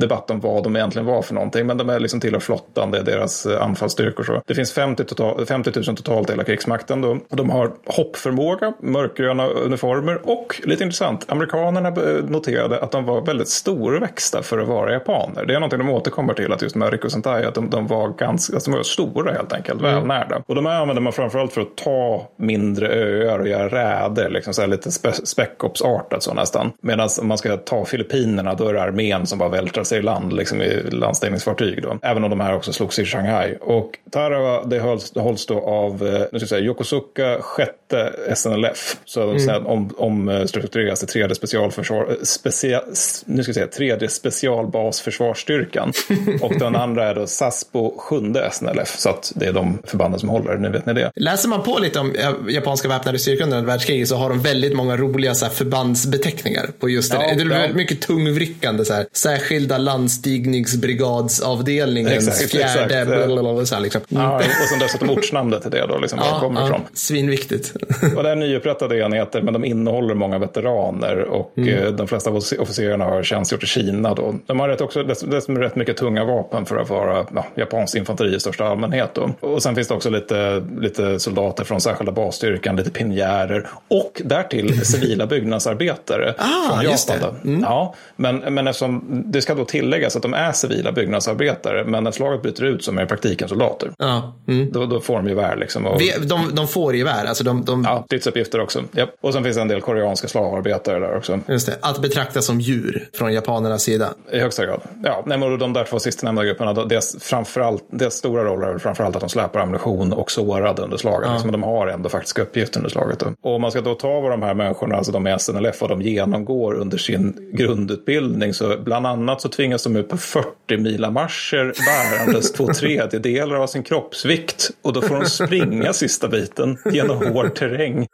[0.00, 1.66] debatt om vad de egentligen var för någonting.
[1.66, 4.24] Men de är liksom tillhör flottan, det är deras eh, anfallsstyrkor.
[4.24, 4.42] Så.
[4.46, 7.00] Det finns 50, total, 50 000 totalt i hela krigsmakten.
[7.00, 7.18] Då.
[7.28, 11.90] De har hoppförmåga, mörkgröna uniformer och lite intressant, amerikanerna
[12.28, 15.44] noterade att de var väldigt storväxta för att vara japaner.
[15.44, 18.08] Det är någonting de återkommer till, att just med Rico Sentai, att de, de var
[18.08, 19.94] ganska alltså, de var stora helt enkelt, mm.
[19.94, 20.35] välnärda.
[20.36, 20.44] Varandra.
[20.48, 24.54] Och de här använder man framförallt för att ta mindre öar och göra räder, liksom
[24.54, 26.72] så här lite spe Spec-Ops-artat så nästan.
[26.80, 30.02] Medan om man ska ta Filippinerna då är det armén som bara vältrar sig i
[30.02, 31.98] land, liksom i landstigningsfartyg då.
[32.02, 33.56] Även om de här också slogs i Shanghai.
[33.60, 38.12] Och Tarawa, det hålls, det hålls då av, eh, nu ska jag säga, Yokosuka sjätte
[38.34, 38.96] SNLF.
[39.04, 39.40] Så mm.
[39.40, 42.82] sen om, omstruktureras det tredje specialförsvar, eh, specia,
[43.24, 45.92] nu ska jag säga, tredje specialbasförsvarsstyrkan.
[46.42, 48.98] och den andra är då SASPO sjunde SNLF.
[48.98, 51.12] Så att det är de förbanden som håller, nu vet ni det.
[51.16, 52.14] Läser man på lite om
[52.48, 56.88] japanska väpnade styrkan under världskriget så har de väldigt många roliga så här, förbandsbeteckningar på
[56.88, 57.16] just det.
[57.16, 59.06] Ja, det är väldigt mycket tungvrickande så här.
[59.12, 63.68] Särskilda landstigningsbrigadsavdelningens exakt, fjärde exakt.
[63.68, 64.00] Så här, liksom.
[64.08, 66.80] ja, och sen dessutom ortsnamnet till det då, liksom, var ja, kommer ja, ifrån.
[66.92, 67.74] Svinviktigt.
[68.16, 71.76] och det är nyupprättade enheter, men de innehåller många veteraner och mm.
[71.76, 74.34] Eh, de flesta officerarna har tjänstgjort i Kina då.
[74.46, 78.36] De har rätt, också, dessutom rätt mycket tunga vapen för att vara ja, japanskt infanteri
[78.36, 79.30] i största allmänhet då.
[79.40, 84.80] Och sen finns det också lite, lite soldater från särskilda basstyrkan, lite pinjärer och därtill
[84.86, 87.36] civila byggnadsarbetare ah, från Japan.
[87.44, 87.60] Mm.
[87.60, 92.10] Ja, men, men eftersom det ska då tilläggas att de är civila byggnadsarbetare, men när
[92.10, 93.90] slaget bryter ut så är i praktiken soldater.
[93.98, 94.34] Ja.
[94.48, 94.72] Mm.
[94.72, 95.86] Då, då, får de gevär liksom.
[95.86, 96.00] Och...
[96.20, 97.64] De, de får gevär, alltså de...
[97.64, 97.84] de...
[97.84, 98.82] Ja, stridsuppgifter också.
[98.96, 99.10] Yep.
[99.20, 101.40] Och sen finns det en del koreanska slavarbetare där också.
[101.48, 104.14] Just det, att betrakta som djur från japanernas sida.
[104.32, 104.80] I högsta grad.
[105.04, 109.16] Ja, nej, men de där två sistnämnda grupperna, deras, framförallt, deras stora roll är framförallt
[109.16, 111.28] att de släpar ammunition och sårade under slaget.
[111.28, 111.32] Ja.
[111.32, 113.22] Liksom, de har ändå faktiska uppgifter under slaget.
[113.22, 115.90] Och om man ska då ta vad de här människorna, alltså de är SNLF, vad
[115.90, 121.10] de genomgår under sin grundutbildning, så bland annat så tvingas de ut på 40 mila
[121.10, 124.70] marscher bärandes två tredjedelar av sin kroppsvikt.
[124.82, 128.06] Och då får de springa sista biten genom hård terräng.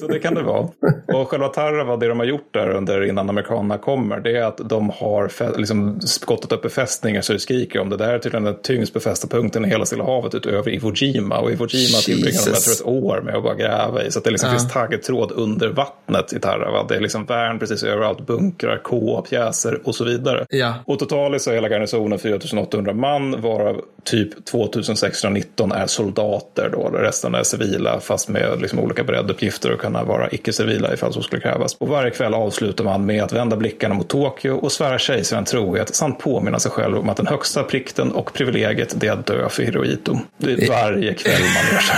[0.00, 0.68] Så det kan det vara.
[1.14, 4.60] Och själva Tarawa, det de har gjort där under innan amerikanerna kommer, det är att
[4.68, 8.04] de har liksom skottat upp befästningar så det skriker om det.
[8.04, 11.38] Här är tydligen den tyngst befästa punkten i hela Stilla havet utöver Iwo Jima.
[11.38, 14.10] Och Iwo Jima tillbringar de ett år med att bara gräva i.
[14.10, 14.58] Så att det liksom ja.
[14.58, 16.86] finns taggtråd under vattnet i Tarawa.
[16.88, 20.46] Det är liksom värn precis överallt, bunkrar, K-pjäser och så vidare.
[20.48, 20.74] Ja.
[20.84, 26.88] Och totalt så är hela garnisonen 4800 man, varav typ 2619 är soldater då.
[26.88, 31.42] Resten är civila, fast med liksom olika bredduppgifter och kunna vara icke-civila ifall så skulle
[31.42, 31.74] krävas.
[31.74, 35.94] Och varje kväll avslutar man med att vända blickarna mot Tokyo och svära kejsaren trohet
[35.94, 39.48] samt påminna sig själv om att den högsta plikten och privilegiet det är att dö
[39.48, 40.18] för Hirohito.
[40.38, 41.92] Det är varje kväll man gör så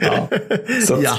[0.00, 0.28] ja.
[0.86, 1.16] Så ja.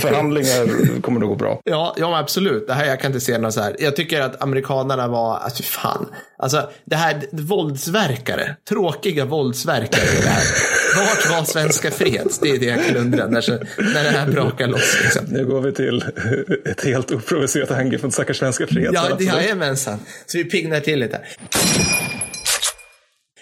[0.00, 1.60] förhandlingar kommer nog gå bra.
[1.64, 2.66] Ja, ja absolut.
[2.66, 3.76] Det här, jag kan inte se något så här.
[3.78, 6.06] Jag tycker att amerikanerna var, alltså fan.
[6.38, 8.56] Alltså det här, våldsverkare.
[8.68, 10.44] Tråkiga våldsverkare det här.
[10.96, 12.38] Vart var Svenska Freds?
[12.38, 13.58] Det är det jag kan undra när,
[13.94, 14.98] när det här brakar loss.
[15.02, 15.24] Liksom.
[15.28, 16.04] Nu går vi till
[16.64, 18.90] ett helt oprovocerat angrepp mot stackars Svenska Freds.
[18.94, 19.98] Ja, jajamensan.
[20.26, 21.20] Så vi piggnar till lite.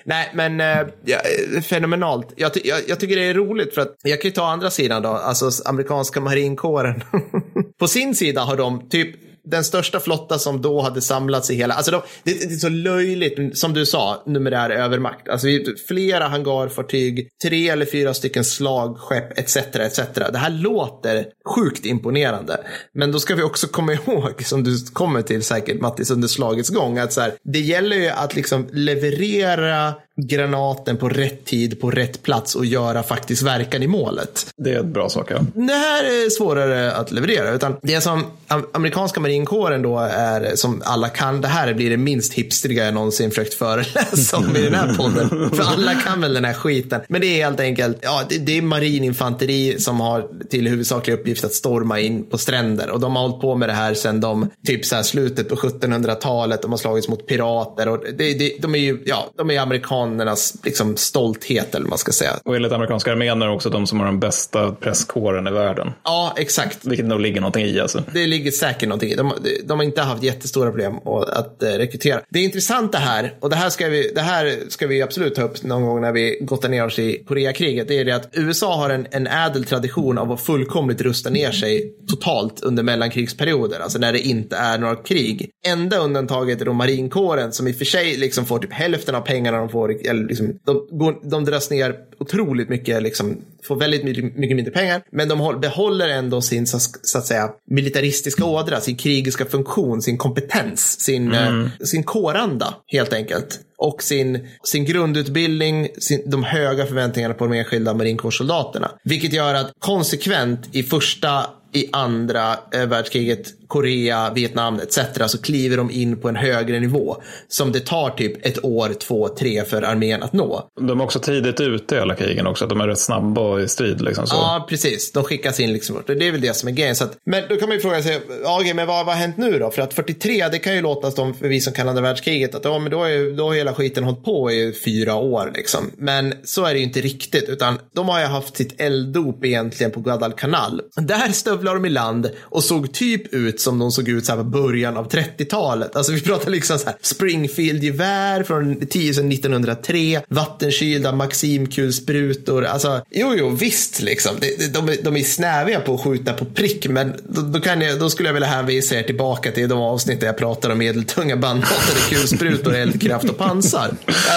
[0.04, 1.18] Nej, men äh, ja,
[1.62, 2.32] fenomenalt.
[2.36, 5.02] Jag, jag, jag, tycker det är roligt för att jag kan ju ta andra sidan
[5.02, 7.04] då, alltså amerikanska marinkåren.
[7.78, 11.74] På sin sida har de typ den största flotta som då hade samlats i hela,
[11.74, 15.28] alltså de, det, det, är så löjligt, som du sa, numerär övermakt.
[15.28, 19.56] Alltså vi, flera hangarfartyg, tre eller fyra stycken slagskepp etc.
[19.56, 20.00] etc.
[20.14, 22.60] Det här låter sjukt imponerande.
[22.94, 26.70] Men då ska vi också komma ihåg, som du kommer till säkert Mattis under slagets
[26.70, 29.94] gång, att så här, det gäller ju att liksom leverera
[30.26, 34.46] granaten på rätt tid, på rätt plats och göra faktiskt verkan i målet.
[34.56, 35.38] Det är ett bra sak, ja.
[35.54, 38.24] Det här är svårare att leverera, utan det som
[38.72, 43.30] amerikanska marinkåren då är, som alla kan, det här blir det minst hipstriga jag någonsin
[43.30, 45.50] försökt föreläsa om i den här podden.
[45.50, 47.00] För alla kan väl den här skiten.
[47.08, 51.44] Men det är helt enkelt, ja, det, det är marininfanteri som har till huvudsaklig uppgift
[51.44, 54.50] att storma in på stränder och de har hållit på med det här sedan de,
[54.66, 58.74] typ så här slutet på 1700-talet, de har slagits mot pirater och det, det, de
[58.74, 62.32] är ju, ja, de är amerikaner amerikanernas liksom, stolthet, eller vad man ska säga.
[62.44, 65.92] Och enligt amerikanska armén är också de som har den bästa presskåren i världen.
[66.04, 66.84] Ja, exakt.
[66.84, 68.02] Vilket nog ligger någonting i alltså.
[68.12, 69.14] Det ligger säkert någonting i.
[69.14, 69.32] De,
[69.64, 72.20] de har inte haft jättestora problem att, äh, rekrytera.
[72.28, 75.62] Det intressanta här, och det här, ska vi, det här ska vi absolut ta upp
[75.62, 78.90] någon gång när vi gottar ner oss i Koreakriget, det är det att USA har
[78.90, 84.12] en, en ädel tradition av att fullkomligt rusta ner sig totalt under mellankrigsperioder, alltså när
[84.12, 85.50] det inte är några krig.
[85.66, 89.20] Enda undantaget är då marinkåren som i och för sig liksom får typ hälften av
[89.20, 94.04] pengarna de får eller liksom, de, går, de dras ner otroligt mycket, liksom, får väldigt
[94.04, 98.80] mycket, mycket mindre pengar, men de behåller ändå sin så, så, att säga militaristiska ådra,
[98.80, 101.64] sin krigiska funktion, sin kompetens, sin, mm.
[101.64, 103.60] eh, sin kåranda helt enkelt.
[103.78, 108.90] Och sin, sin grundutbildning, sin, de höga förväntningarna på de enskilda marinkårssoldaterna.
[109.04, 114.98] Vilket gör att konsekvent i första i andra eh, världskriget Korea, Vietnam etc.
[115.26, 117.16] så kliver de in på en högre nivå
[117.48, 120.70] som det tar typ ett år, två, tre för armén att nå.
[120.80, 124.00] De är också tidigt ute i alla krigen också, de är rätt snabba i strid.
[124.00, 124.34] Liksom, så.
[124.34, 125.12] Ja, precis.
[125.12, 125.96] De skickas in liksom.
[125.96, 126.96] Och det är väl det som är grejen.
[126.96, 129.20] Så att, men då kan man ju fråga sig, ja, okej, men vad, vad har
[129.20, 129.70] hänt nu då?
[129.70, 132.64] För att 43, det kan ju låta som för vi som kan andra världskriget, att
[132.64, 135.90] ja, men då, är, då har hela skiten hållit på i fyra år liksom.
[135.96, 139.92] Men så är det ju inte riktigt, utan de har ju haft sitt elddop egentligen
[139.92, 140.80] på Guadalcanal.
[140.96, 144.38] Där stövlar de i land och såg typ ut som de såg ut så här
[144.38, 145.96] på början av 30-talet.
[145.96, 152.64] Alltså vi pratar liksom så här Springfield-gevär från 1903, vattenkylda Maximkulsprutor.
[152.64, 154.36] Alltså, jo, jo, visst liksom.
[154.40, 158.00] De, de, de är snäviga på att skjuta på prick, men då, då, kan jag,
[158.00, 161.36] då skulle jag vilja hänvisa er tillbaka till de avsnitt där jag pratar om medeltunga
[161.36, 163.90] bandmatade kulsprutor, eldkraft och pansar.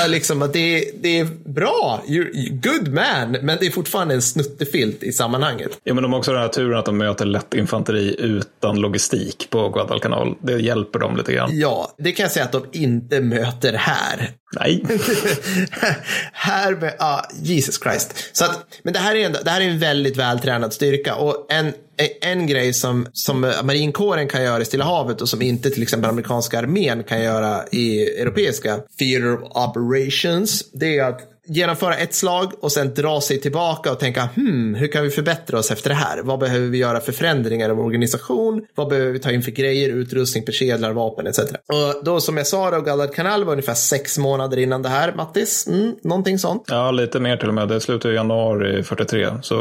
[0.03, 4.21] Äh, liksom att det, det är bra, You're, good man, men det är fortfarande en
[4.21, 5.79] snuttefilt i sammanhanget.
[5.83, 9.14] Ja, men de har också den här turen att de möter lätt infanteri utan logistik
[9.49, 10.35] på Guadalcanal.
[10.41, 11.49] Det hjälper dem lite grann.
[11.53, 14.31] Ja, det kan jag säga att de inte möter här.
[14.59, 14.83] Nej.
[16.31, 18.29] här med, ah, Jesus Christ.
[18.33, 21.45] Så att, men det här, är en, det här är en väldigt vältränad styrka och
[21.49, 21.73] en,
[22.21, 26.09] en grej som, som marinkåren kan göra i Stilla havet och som inte till exempel
[26.09, 32.51] amerikanska armén kan göra i europeiska theater of operations, det är att genomföra ett slag
[32.59, 35.95] och sen dra sig tillbaka och tänka hmm, hur kan vi förbättra oss efter det
[35.95, 36.21] här?
[36.23, 38.65] Vad behöver vi göra för förändringar av organisation?
[38.75, 41.39] Vad behöver vi ta in för grejer, utrustning, persedlar, vapen etc.
[41.39, 45.13] Och då som jag sa, då, Gallad kanal var ungefär sex månader innan det här,
[45.13, 45.67] Mattis.
[45.67, 46.63] Mm, någonting sånt.
[46.67, 47.67] Ja, lite mer till och med.
[47.67, 49.55] Det slutade i januari 43, så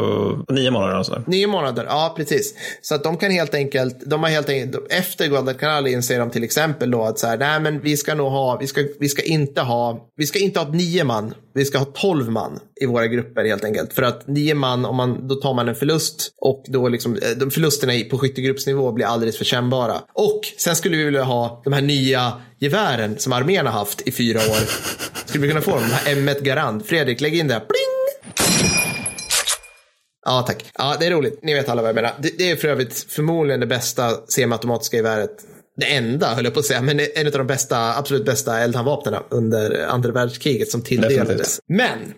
[0.49, 1.23] nio månader alltså.
[1.27, 2.53] Nio månader, ja precis.
[2.81, 6.29] Så att de kan helt enkelt, de har helt enkelt, efter Gallad kanal inser de
[6.29, 9.09] till exempel då att så här, nej men vi ska nog ha, vi ska, vi
[9.09, 12.85] ska inte ha, vi ska inte ha nio man vi ska ha 12 man i
[12.85, 13.93] våra grupper helt enkelt.
[13.93, 17.29] För att nio man, om man, då tar man en förlust och då liksom, eh,
[17.37, 20.01] de förlusterna på skyttegruppsnivå blir alldeles för kännbara.
[20.13, 24.11] Och sen skulle vi vilja ha de här nya gevären som armén har haft i
[24.11, 24.69] fyra år.
[25.25, 26.85] Skulle vi kunna få dem, de här M1 Garand.
[26.85, 27.59] Fredrik, lägg in det.
[27.59, 27.95] Pling!
[30.25, 30.65] Ja, tack.
[30.77, 31.39] Ja, det är roligt.
[31.43, 32.13] Ni vet alla vad jag menar.
[32.19, 35.45] Det, det är för övrigt förmodligen det bästa semiautomatiska geväret
[35.77, 39.15] det enda, höll jag på att säga, men en av de bästa, absolut bästa eldhandvapnen
[39.29, 41.59] under andra världskriget som tilldelades.
[41.67, 42.13] Men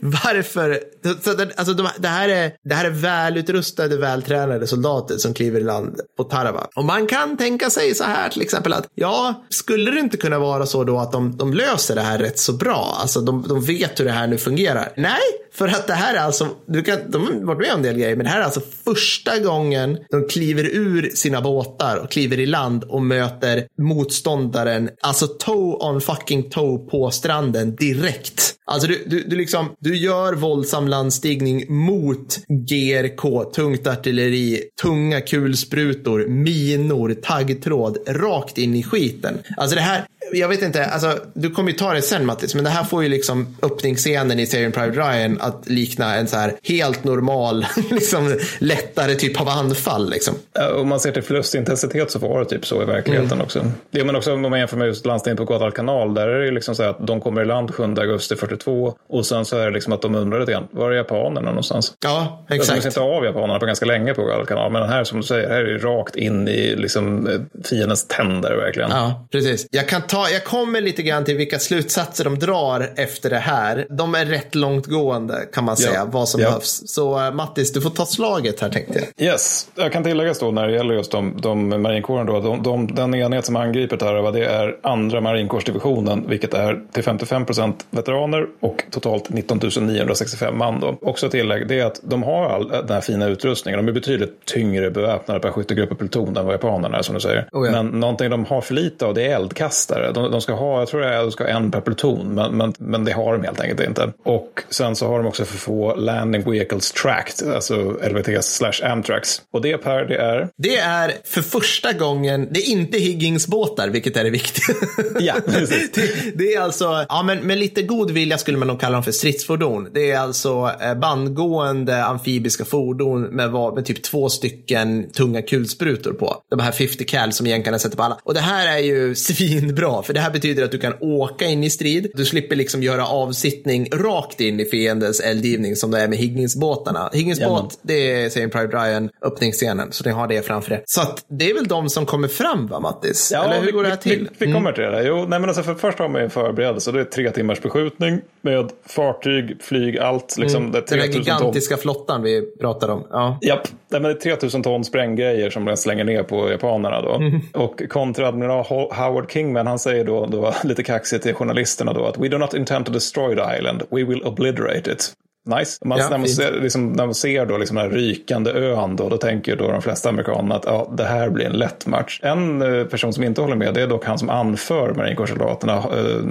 [0.00, 0.80] varför?
[1.24, 5.60] Så det, alltså de, det, här är, det här är välutrustade, vältränade soldater som kliver
[5.60, 6.66] i land på Tarawa.
[6.76, 10.38] Och man kan tänka sig så här till exempel att ja, skulle det inte kunna
[10.38, 12.96] vara så då att de, de löser det här rätt så bra?
[13.00, 14.92] Alltså de, de vet hur det här nu fungerar.
[14.96, 15.20] Nej,
[15.52, 17.98] för att det här är alltså, du kan, de har varit med om en del
[17.98, 22.19] grejer, men det här är alltså första gången de kliver ur sina båtar och kliver
[22.20, 28.54] i land och möter motståndaren, alltså toe on fucking toe på stranden direkt.
[28.70, 36.26] Alltså du, du, du, liksom, du gör våldsam landstigning mot GRK, tungt artilleri, tunga kulsprutor,
[36.26, 39.38] minor, taggtråd, rakt in i skiten.
[39.56, 42.64] Alltså det här, jag vet inte, alltså, du kommer ju ta det sen Mattis, men
[42.64, 46.54] det här får ju liksom öppningsscenen i serien Private Ryan att likna en så här
[46.62, 50.10] helt normal, liksom lättare typ av anfall.
[50.10, 50.34] Liksom.
[50.74, 53.40] Om man ser till förlustintensitet så var det typ så i verkligheten mm.
[53.40, 53.64] också.
[53.90, 56.74] Det, men också om man jämför med just landstinget på Guadalcanal, där är det liksom
[56.74, 59.92] så att de kommer i land 7 augusti 42 och sen så är det liksom
[59.92, 61.92] att de undrar lite grann, var är japanerna någonstans?
[62.04, 62.82] Ja, exakt.
[62.82, 65.48] De inte av japanerna på ganska länge på Guadalcanal, men den här som du säger,
[65.48, 67.28] här är det rakt in i liksom
[67.64, 68.90] fiendens tänder verkligen.
[68.90, 69.66] Ja, precis.
[69.70, 73.86] Jag kan ta jag kommer lite grann till vilka slutsatser de drar efter det här.
[73.90, 76.04] De är rätt långtgående kan man säga, ja.
[76.04, 76.48] vad som ja.
[76.48, 76.82] behövs.
[76.86, 79.26] Så uh, Mattis, du får ta slaget här tänkte jag.
[79.26, 82.94] Yes, jag kan tillägga då när det gäller just de, de marinkåren då, de, de,
[82.94, 88.46] den enhet som angriper Tarawa det är andra marinkårsdivisionen, vilket är till 55 procent veteraner
[88.60, 90.98] och totalt 19 965 man då.
[91.02, 93.86] Också tillägg, det är att de har all den här fina utrustningen.
[93.86, 97.20] De är betydligt tyngre beväpnade per skyttegrupp och pluton än vad japanerna är som du
[97.20, 97.48] säger.
[97.52, 97.72] Oh ja.
[97.72, 100.09] Men någonting de har för lite av det är eldkastare.
[100.12, 102.56] De, de ska ha, jag tror det är, de ska ha en per pluton, men,
[102.56, 104.12] men, men det har de helt enkelt inte.
[104.24, 107.74] Och sen så har de också för få landing vehicles tracked, alltså
[108.10, 109.42] LVTS slash Amtrax.
[109.52, 110.48] Och det Per, det är?
[110.56, 114.76] Det är för första gången, det är inte Higgins-båtar, vilket är det viktiga.
[115.20, 115.90] Ja, precis.
[115.94, 119.02] det, det, är alltså, ja men med lite god vilja skulle man nog kalla dem
[119.02, 119.88] för stridsfordon.
[119.94, 126.36] Det är alltså eh, bandgående amfibiska fordon med, med typ två stycken tunga kulsprutor på.
[126.50, 128.18] De här 50 cal som jänkarna sätter på alla.
[128.22, 131.44] Och det här är ju svinbra bra, för det här betyder att du kan åka
[131.46, 132.10] in i strid.
[132.14, 137.10] Du slipper liksom göra avsittning rakt in i fiendens eldgivning som det är med Higginsbåtarna.
[137.12, 140.82] Higginsbåt, det är Saving Private Ryan, öppningsscenen, så ni har det framför er.
[140.84, 143.30] Så att det är väl de som kommer fram, va Mattis?
[143.34, 144.28] Ja, Eller hur går det här till?
[144.38, 145.02] Vi, vi kommer till det.
[145.06, 146.92] Jo, nej, men alltså för först har man ju en förberedelse.
[146.92, 150.36] Det är tre timmars beskjutning med fartyg, flyg, allt.
[150.38, 151.22] Liksom, det är Den 3000 ton.
[151.22, 153.06] gigantiska flottan vi pratar om.
[153.10, 153.38] Ja.
[153.42, 157.14] Japp, nej, men det är 3000 ton spränggrejer som de slänger ner på japanerna då.
[157.14, 157.40] Mm.
[157.54, 162.18] Och kontradmiral Ho- Howard Kingman han säger då, då lite kaxigt till journalisterna då att
[162.18, 165.12] we do not intend to destroy the island, we will obliterate it.
[165.58, 165.78] Nice.
[165.84, 168.96] Man, Ja, när, man ser, liksom, när man ser då liksom den här rykande ön
[168.96, 172.20] då, då tänker då de flesta amerikanerna att ja, det här blir en lätt match.
[172.22, 175.82] En eh, person som inte håller med det är dock han som anför marinkårssoldaterna, eh,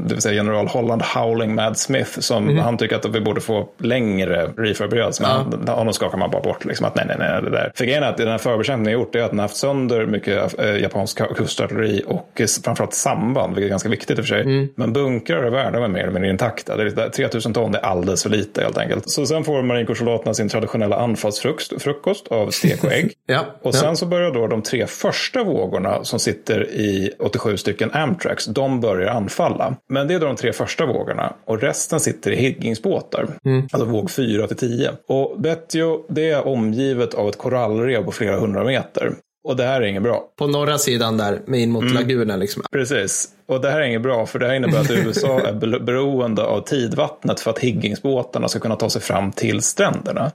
[0.07, 2.57] det vill säga general Holland Howling Mad Smith, som Mhm.
[2.57, 5.23] han tycker att vi borde få längre reförberedelse.
[5.23, 5.31] Men
[5.67, 6.65] han- honom skakar man bara bort.
[6.65, 7.71] Liksom, att nej, nej, nej, det där.
[7.75, 10.59] För grejen är att den här förbekämpningen gjort är att den har haft sönder mycket
[10.59, 14.41] eh, japansk kustartilleri och eh, framförallt samband, vilket är ganska viktigt i och för sig.
[14.41, 14.67] Mm.
[14.75, 16.75] Men bunkrar och världar är mer eller mindre intakta.
[16.75, 19.08] Det är, lite- 3000 ton det är alldeles för lite helt enkelt.
[19.09, 23.13] Så sen får marinkårssoldaterna sin traditionella anfallsfrukost av stek och ägg.
[23.25, 23.45] Ja.
[23.61, 23.79] Och ja.
[23.79, 28.79] sen så börjar då de tre första vågorna som sitter i 87 stycken Amtrax, de
[28.81, 29.75] börjar anfalla.
[29.89, 33.27] Men det är då de tre första vågorna och resten sitter i Higginsbåtar.
[33.71, 34.91] Alltså våg 4 till 10.
[35.07, 39.13] Och Betio, det är omgivet av ett korallrev på flera hundra meter.
[39.43, 40.23] Och det här är inget bra.
[40.39, 41.95] På norra sidan där, in mot Mm.
[41.95, 42.63] lagunen liksom.
[42.71, 43.29] Precis.
[43.49, 46.43] Och det här är inget bra för det här innebär att USA är be- beroende
[46.43, 50.31] av tidvattnet för att Higginsbåtarna ska kunna ta sig fram till stränderna.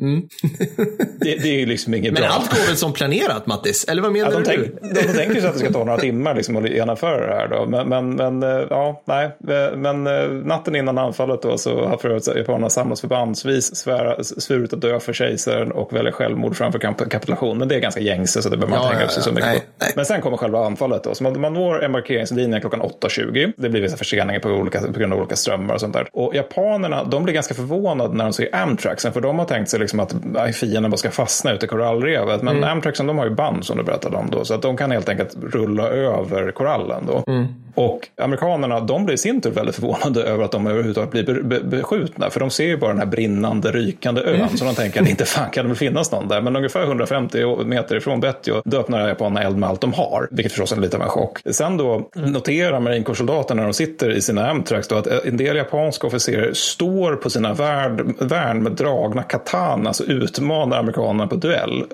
[1.21, 2.31] det, det är ju liksom inget Men bra.
[2.31, 3.85] allt går väl som planerat, Mattis?
[3.89, 4.71] Eller vad menar Ja, de, du?
[4.81, 7.35] tänk, de, de tänker sig att det ska ta några timmar liksom att genomföra det
[7.35, 7.49] här.
[7.49, 7.67] Då.
[7.67, 9.31] Men, men, men eh, ja, nej.
[9.77, 15.01] Men eh, natten innan anfallet då så har japanerna samlats förbandsvis, svära- svurit att dö
[15.01, 17.59] för kejsaren och väljer självmord framför kamp- kapitulation.
[17.59, 19.31] Men det är ganska gängse så det behöver man Ja, inte hänga upp sig så
[19.33, 19.65] mycket Nej, på.
[19.81, 19.93] nej.
[19.97, 21.15] Men sen kommer själva anfallet då.
[21.15, 23.53] Så man, man når embarkeringslinjen klockan 8.20.
[23.57, 26.07] Det blir vissa förseningar på, olika, på grund av olika strömmar och sånt där.
[26.13, 29.13] Och japanerna, de blir ganska förvånade när de ser Amtraxen.
[29.13, 32.43] För de har tänkt sig liksom att nej, fienden bara ska fastna ute i korallrevet.
[32.43, 32.69] Men Mm.
[32.71, 34.45] Amtraxen, de har ju band som du berättade om då.
[34.45, 37.33] Så att de kan helt enkelt rulla över korallen då.
[37.33, 37.47] Mm.
[37.77, 41.43] Och amerikanerna, de blir i sin tur väldigt förvånade över att de överhuvudtaget blir be-
[41.43, 42.31] be- beskjutna.
[42.31, 44.35] För de ser ju bara den här brinnande, rykande ön.
[44.35, 44.49] Mm.
[44.57, 46.41] Så de tänker att inte fan kan det finnas någon där.
[46.41, 50.29] Men ungefär 150 meter ifrån Betio, då öppnar japanerna eld med allt de har.
[50.31, 51.39] Vilket förstås är lite av en chock.
[51.51, 56.07] Sen då noterar marinkårssoldaterna när de sitter i sina Amtrax då, att en del japanska
[56.07, 61.85] officerer står på sina värn med dragna katanas och utmanar amerikanerna på duell.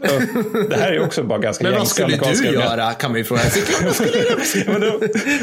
[0.70, 3.18] Det här är ju också bara ganska Men vad skulle amerikanska du göra, kan man
[3.18, 3.62] ju fråga sig.
[4.66, 4.92] Men det,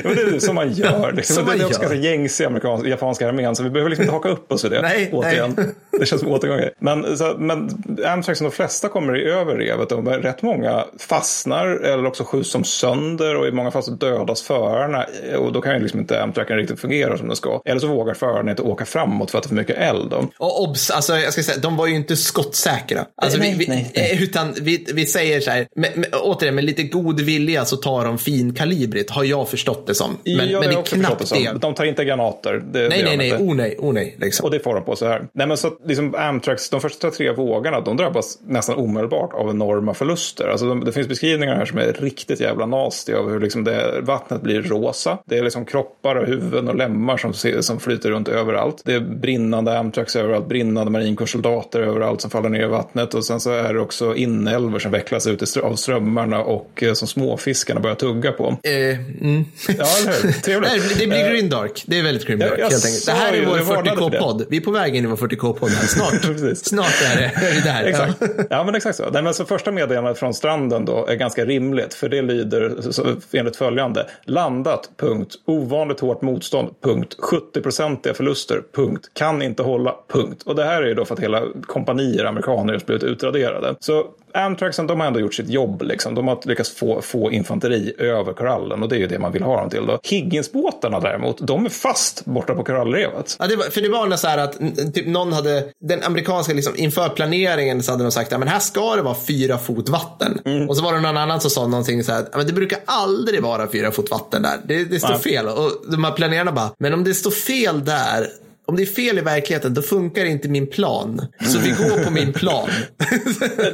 [0.03, 1.11] men det är som man gör.
[1.11, 1.35] Liksom.
[1.35, 1.89] Som det man är också gör.
[1.89, 4.69] ganska gängse i amerikanska, japanska armén, så vi behöver liksom inte haka upp oss i
[4.69, 4.81] det.
[4.81, 5.53] Nej, återigen.
[5.57, 5.99] nej.
[5.99, 6.71] Det känns som återgångar.
[6.79, 12.05] Men, så, men Amtrax, de flesta kommer i över revet och rätt många fastnar eller
[12.05, 15.05] också skjuts som sönder och i många fall så dödas förarna
[15.47, 17.61] och då kan ju liksom inte Amtracken riktigt fungera som den ska.
[17.65, 20.09] Eller så vågar förarna inte åka framåt för att det är för mycket eld.
[20.09, 20.29] Då.
[20.37, 23.05] Och obs, alltså jag ska säga, de var ju inte skottsäkra.
[23.21, 24.11] Alltså, Nej, vi, vi, nej, nej.
[24.11, 27.75] eh, Utan vi, vi säger så här, med, med, återigen med lite god vilja så
[27.77, 30.17] tar de finkalibrigt, har jag förstått det som.
[30.25, 31.59] Men, ja, men det är knappt det som.
[31.61, 32.63] De tar inte granater.
[32.73, 33.43] Det, Nej, nej, nej, inte.
[33.43, 34.15] oh nej, oh nej.
[34.19, 34.45] Liksom.
[34.45, 35.27] Och det får de på så här.
[35.33, 39.93] Nej, men så liksom Amtrax, de första tre vågorna, de drabbas nästan omedelbart av enorma
[39.93, 40.47] förluster.
[40.47, 44.01] Alltså de, det finns beskrivningar här som är riktigt jävla nasty av hur liksom det,
[44.01, 45.17] vattnet blir rosa.
[45.25, 48.81] Det är liksom kroppar och huvuden och lemmar som, som flyter runt överallt.
[48.85, 53.13] Det är brinnande Amtrax överallt, brinnande marinkårssoldater överallt som faller ner i vattnet.
[53.13, 57.07] Och sen så är det också inälvor som vecklas ut av strömmarna och eh, som
[57.07, 58.57] småfiskarna börjar tugga på.
[58.63, 59.45] Eh, mm.
[59.67, 60.31] Ja, eller hur?
[60.41, 60.99] Trevligt.
[60.99, 61.83] Det blir Eh, grimdark.
[61.87, 63.05] Det är väldigt grimdark jag helt enkelt.
[63.05, 64.17] Det här är vår jag varnade för det.
[64.17, 64.45] 40k-podd.
[64.49, 65.87] Vi är på väg in i vår 40k-podd här.
[65.87, 67.83] Snart, snart är det, är det där.
[67.83, 68.17] Exakt.
[68.19, 68.27] Ja.
[68.57, 69.09] Ja, men exakt så.
[69.09, 73.15] Nej, men så första meddelandet från stranden då är ganska rimligt, för det lyder så,
[73.31, 74.05] enligt följande.
[74.25, 75.16] Landat, punkt.
[75.45, 77.17] Ovanligt hårt motstånd, punkt.
[77.19, 79.11] 70-procentiga förluster, punkt.
[79.13, 80.43] Kan inte hålla, punkt.
[80.45, 83.75] Och det här är ju då för att hela kompanier amerikaner just blivit utraderade.
[83.79, 85.81] Så Amtraxen, de har ändå gjort sitt jobb.
[85.81, 86.15] Liksom.
[86.15, 89.43] De har lyckats få, få infanteri över korallen och det är ju det man vill
[89.43, 89.85] ha dem till.
[89.85, 89.99] Då.
[90.03, 93.35] Higginsbåtarna däremot, de är fast borta på korallrevet.
[93.39, 94.59] Ja, det var, för det var så här att
[94.93, 98.59] typ, någon hade, den amerikanska, liksom, inför planeringen så hade de sagt att men här
[98.59, 100.39] ska det vara fyra fot vatten.
[100.45, 100.69] Mm.
[100.69, 102.79] Och så var det någon annan som sa någonting så här, "Ja, men det brukar
[102.85, 104.57] aldrig vara fyra fot vatten där.
[104.65, 105.19] Det, det står Nej.
[105.19, 105.47] fel.
[105.47, 108.27] Och de här planerarna bara, men om det står fel där
[108.67, 111.21] om det är fel i verkligheten, då funkar inte min plan.
[111.39, 112.69] Så vi går på min plan.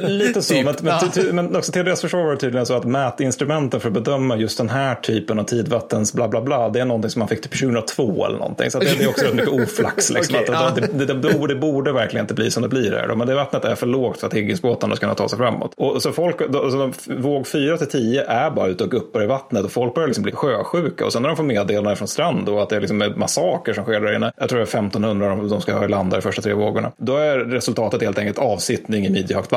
[0.00, 2.66] Lite så, Typ, men, men, ty- ty- men också till deras försvar var det tydligen
[2.66, 6.68] så att mätinstrumenten för att bedöma just den här typen av tidvattens bla bla bla,
[6.68, 8.70] det är någonting som man fick till 2002 eller någonting.
[8.70, 10.10] Så det, det är också mycket oflax.
[10.14, 10.86] Liksom, Okej, att, ja.
[10.92, 11.14] det, det,
[11.48, 13.14] det, borde, verkligen inte bli som det blir här.
[13.14, 15.72] Men det vattnet är för lågt för att Higginsbåtarna ska kunna ta sig framåt.
[15.76, 19.64] Och så folk, så våg 4 till 10 är bara ute och guppar i vattnet
[19.64, 21.06] och folk börjar liksom bli sjösjuka.
[21.06, 23.84] Och sen när de får meddelanden från strand och att det är liksom massaker som
[23.84, 24.32] sker där inne.
[24.36, 25.84] Jag tror det är 1500 de- de ska ha
[26.18, 26.92] i första tre vågorna.
[26.96, 29.52] Då är resultatet helt enkelt avsittning i midjehögt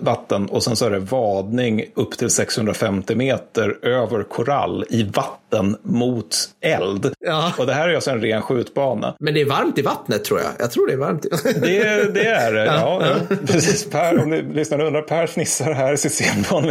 [0.00, 5.76] vatten, och sen så är det vadning upp till 650 meter över korall i vatten
[5.82, 7.12] mot eld.
[7.20, 7.52] Ja.
[7.58, 9.14] Och det här är alltså en ren skjutbana.
[9.20, 10.50] Men det är varmt i vattnet tror jag.
[10.58, 11.22] Jag tror det är varmt.
[11.42, 11.62] Det,
[12.14, 13.02] det är det, ja.
[13.30, 13.36] ja.
[13.46, 16.14] Precis, Per, om ni lyssnar undrar, Per fnissar här i sitt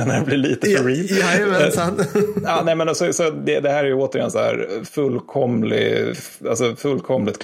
[0.06, 1.06] när det blir lite för real.
[1.18, 2.04] Jajamensan.
[2.44, 6.16] Ja, nej, men alltså, så det, det här är ju återigen så här fullkomlig,
[6.50, 7.40] alltså fullkomligt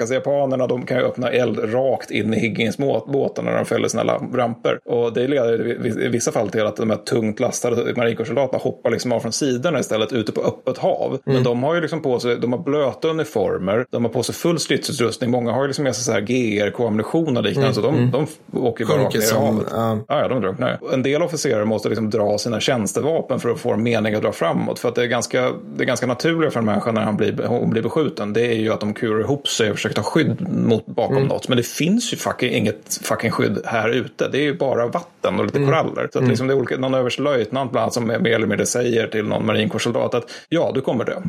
[0.00, 4.04] Alltså japanerna de kan ju öppna eld rakt in i Higgins-båten när de fäller sina
[4.34, 4.78] ramper.
[4.84, 9.12] Och det leder i vissa fall till att de här tungt lastade marinkårssoldaterna hoppar liksom
[9.12, 11.18] av från sidorna istället ute på öppet hav.
[11.24, 14.34] Men de har ju liksom på sig, de har blöta uniformer, de har på sig
[14.34, 15.30] full stridsutrustning.
[15.30, 17.74] Många har ju liksom med sig så här GRK-ammunition och liknande.
[17.74, 18.26] Så de, de
[18.60, 19.66] åker bara rakt ner i havet.
[19.70, 19.98] ja.
[20.08, 20.78] Ja, ja, de drunknar.
[20.92, 24.32] En del officerare måste liksom dra sina tjänstevapen för att få en mening att dra
[24.32, 24.78] framåt.
[24.78, 27.44] För att det är ganska, det är ganska naturligt för en människa när han blir,
[27.46, 28.32] hon blir beskjuten.
[28.32, 31.28] Det är ju att de kurar ihop sig och försöker ta skydd mot, bakom Mm.
[31.28, 31.48] något.
[31.48, 34.28] Men det finns ju fucking inget fucking skydd här ute.
[34.28, 35.68] Det är ju bara vatten och lite Mm.
[35.70, 36.08] koraller.
[36.12, 39.06] Så att liksom det är olika, någon överstelöjtnant bland annat som mer eller mindre säger
[39.06, 41.20] till någon marinkårssoldat att ja, du kommer dö.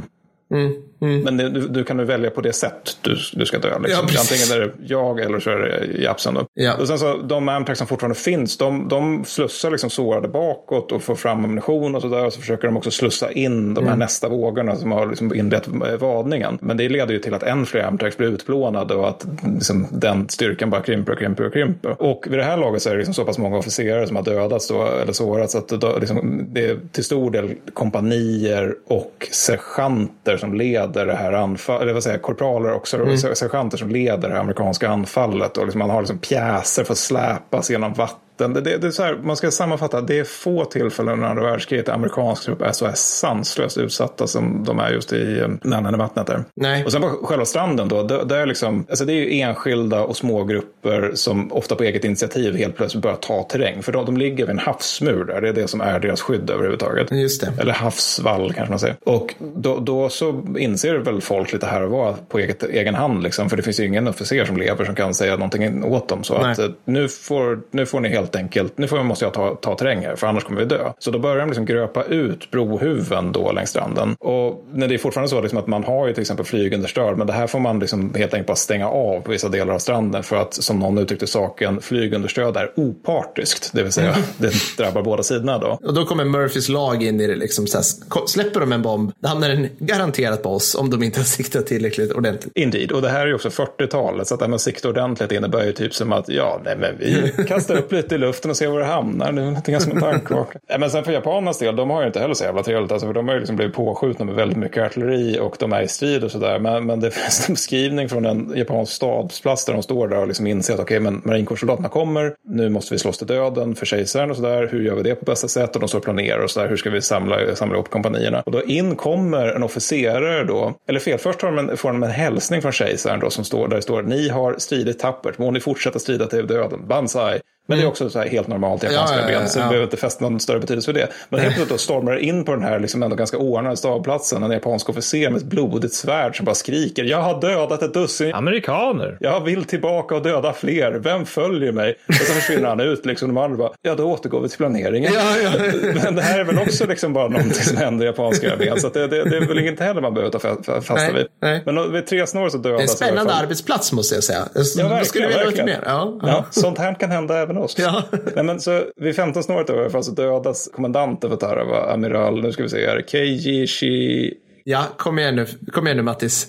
[1.04, 3.70] Men det, du, du kan nu välja på det sätt du, du ska dö.
[3.70, 4.08] Ja, Liksom.
[4.08, 4.52] precis.
[4.52, 6.38] Antingen är det jag eller så är det Japsen.
[6.54, 6.74] Ja.
[6.80, 11.04] Och sen så de Amtrak som fortfarande finns, de, de slussar liksom sårade bakåt och
[11.04, 12.26] får fram ammunition och sådär.
[12.26, 15.68] Och så försöker de också slussa in de här nästa vågorna som har liksom inlett
[16.00, 16.58] vadningen.
[16.62, 20.30] Men det leder ju till att än fler Amtraks blir utplånade och att liksom, den
[20.30, 22.02] styrkan bara krymper och krymper och krymper.
[22.02, 24.24] Och vid det här laget så är det liksom så pass många officerare som har
[24.24, 30.38] dödats då, eller sårats att då, liksom, det är till stor del kompanier och sergeanter
[30.38, 34.28] som leder det här anfallet, eller vad säger jag, korpraler och ser- sergeanter som leder
[34.30, 35.58] det här amerikanska anfallet.
[35.58, 38.20] Och liksom man har liksom pjäser för att släpas genom vatten.
[38.48, 41.90] Det, det, det är här, man ska sammanfatta, det är få tillfällen under andra världskriget
[41.90, 46.00] amerikansk trupp är så här sanslöst utsatta som de är just i eh, närheten av
[46.00, 46.44] vattnet där.
[46.56, 46.86] Nej.
[46.86, 50.04] Och sen på själva stranden då, det, det, är liksom, alltså det är ju enskilda
[50.04, 53.84] och små grupper som ofta på eget initiativ helt plötsligt börjar ta terräng.
[53.84, 56.50] För de, de ligger vid en havsmur där, det är det som är deras skydd
[56.50, 57.12] överhuvudtaget.
[57.12, 57.54] Just det.
[57.62, 58.96] Eller havsvall kanske man säger.
[59.06, 63.24] Och då, då så inser väl folk lite här och var på eget, egen hand.
[63.24, 66.24] Liksom, för det finns ju ingen officer som lever som kan säga någonting åt dem.
[66.24, 66.52] Så Nej.
[66.52, 69.76] att eh, nu får, nu får ni helt enkelt, nu får, måste jag ta, ta
[69.76, 70.92] terräng här för annars kommer vi dö.
[71.00, 74.16] Så då börjar de liksom gröpa ut brohuven då längs stranden.
[74.20, 77.28] Och när det är fortfarande så liksom att man har ju till exempel flygunderstöd men
[77.28, 80.24] det här får man liksom helt enkelt bara stänga av på vissa delar av stranden
[80.24, 83.74] för att som någon uttryckte saken flygunderstöd är opartiskt.
[83.74, 85.80] Det vill säga det drabbar båda sidorna då.
[85.84, 87.36] Och då kommer Murphys lag in i det.
[87.36, 91.04] Liksom, så här, släpper de en bomb, då hamnar den garanterat på oss om de
[91.04, 92.54] inte har siktat tillräckligt ordentligt.
[92.56, 95.72] Indeed, och det här är ju också 40-talet, så att med sikta ordentligt innebär ju
[95.72, 98.80] typ som att ja, nej men vi kastar upp lite i luften och ser var
[98.80, 99.32] det hamnar.
[99.32, 100.60] Det är lite grann som en tankkaka.
[100.80, 103.14] Men sen för japanernas del, de har ju inte heller så jävla trevligt, alltså, för
[103.14, 106.24] de har ju liksom blivit påskjutna med väldigt mycket artilleri och de är i strid
[106.24, 106.60] och sådär.
[106.60, 110.28] Men, men det finns en beskrivning från en japansk stadsplats där de står där och
[110.28, 114.30] liksom inser att okej, men marinkårssoldaterna kommer, nu måste vi slåss till döden för kejsaren
[114.30, 114.70] och sådär.
[114.72, 115.76] Hur gör vi det på bästa sätt?
[115.76, 116.68] Och de står och planerar och sådär.
[116.68, 118.42] Hur ska vi samla, samla ihop kompanierna?
[118.42, 122.04] Och då in kommer en officerare då, eller fel, först har de en, får de
[122.04, 125.52] en hälsning från kejsaren då som står där det står ni har stridit tappert, må
[125.52, 127.40] ni fortsätta strida till döden, banzai.
[127.68, 129.60] Men det är också så här helt normalt i japanska Ja, ja, ja, ben, så
[129.60, 131.08] det behöver inte fästa någon större betydelse för det.
[131.30, 134.52] Men helt plötsligt stormar det in på den här liksom ändå ganska oordnade stavplatsen en
[134.52, 139.18] japansk officer med ett blodigt svärd som bara skriker jag har dödat ett dussin Amerikaner.
[139.20, 140.92] jag vill tillbaka och döda fler.
[140.92, 141.96] Vem följer mig?
[142.08, 143.06] Och så försvinner han ut.
[143.06, 145.12] Liksom, de andra bara, ja då återgår vi till planeringen.
[146.04, 148.80] Men det här är väl också liksom bara någonting som händer i japanska armén.
[148.80, 151.14] Så det, det, det är väl inte heller man behöver ta fa- fa- fasta Nej,
[151.14, 151.26] vid.
[151.42, 151.62] nej.
[151.66, 154.40] Men vid tre snår så dödas Det är en spännande arbetsplats måste jag säga.
[154.54, 155.06] Ja, Då verkligen.
[155.06, 155.80] skulle vi vilja veta mer.
[155.86, 156.46] Ja.
[156.50, 157.76] sånt här kan hända även oss.
[157.80, 158.04] Ja.
[158.36, 161.94] Nej, men så vid 15 snåret då, i alla fall så dödas kommandanten för Tarawa,
[161.94, 164.34] amiral, nu ska vi se här, Keiji Shi...
[164.64, 166.48] ja kom igen nu, kom igen nu Mattis.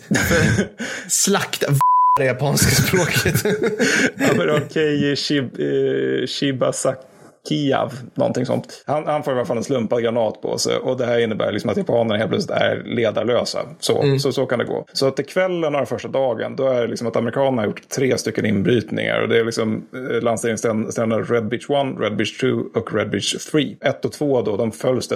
[1.09, 1.67] Slakta
[2.21, 3.45] det japanska språket.
[4.31, 7.14] Amiral Keiji Shib, eh, Shibasaki.
[7.49, 8.85] Kiav, någonting sånt.
[8.87, 11.53] Han, han får i alla fall en slumpad granat på sig och det här innebär
[11.53, 13.59] liksom att japanerna helt plötsligt är ledarlösa.
[13.81, 14.19] Så, mm.
[14.19, 14.87] så, så kan det gå.
[14.93, 17.89] Så att till kvällen av första dagen, då är det liksom att amerikanerna har gjort
[17.89, 19.21] tre stycken inbrytningar.
[19.21, 23.51] Och det är liksom eh, landställningsställen Red Beach 1, Red Beach 2 och Red Beach
[23.53, 23.77] 3.
[23.81, 25.09] 1 och 2 då, de, följs,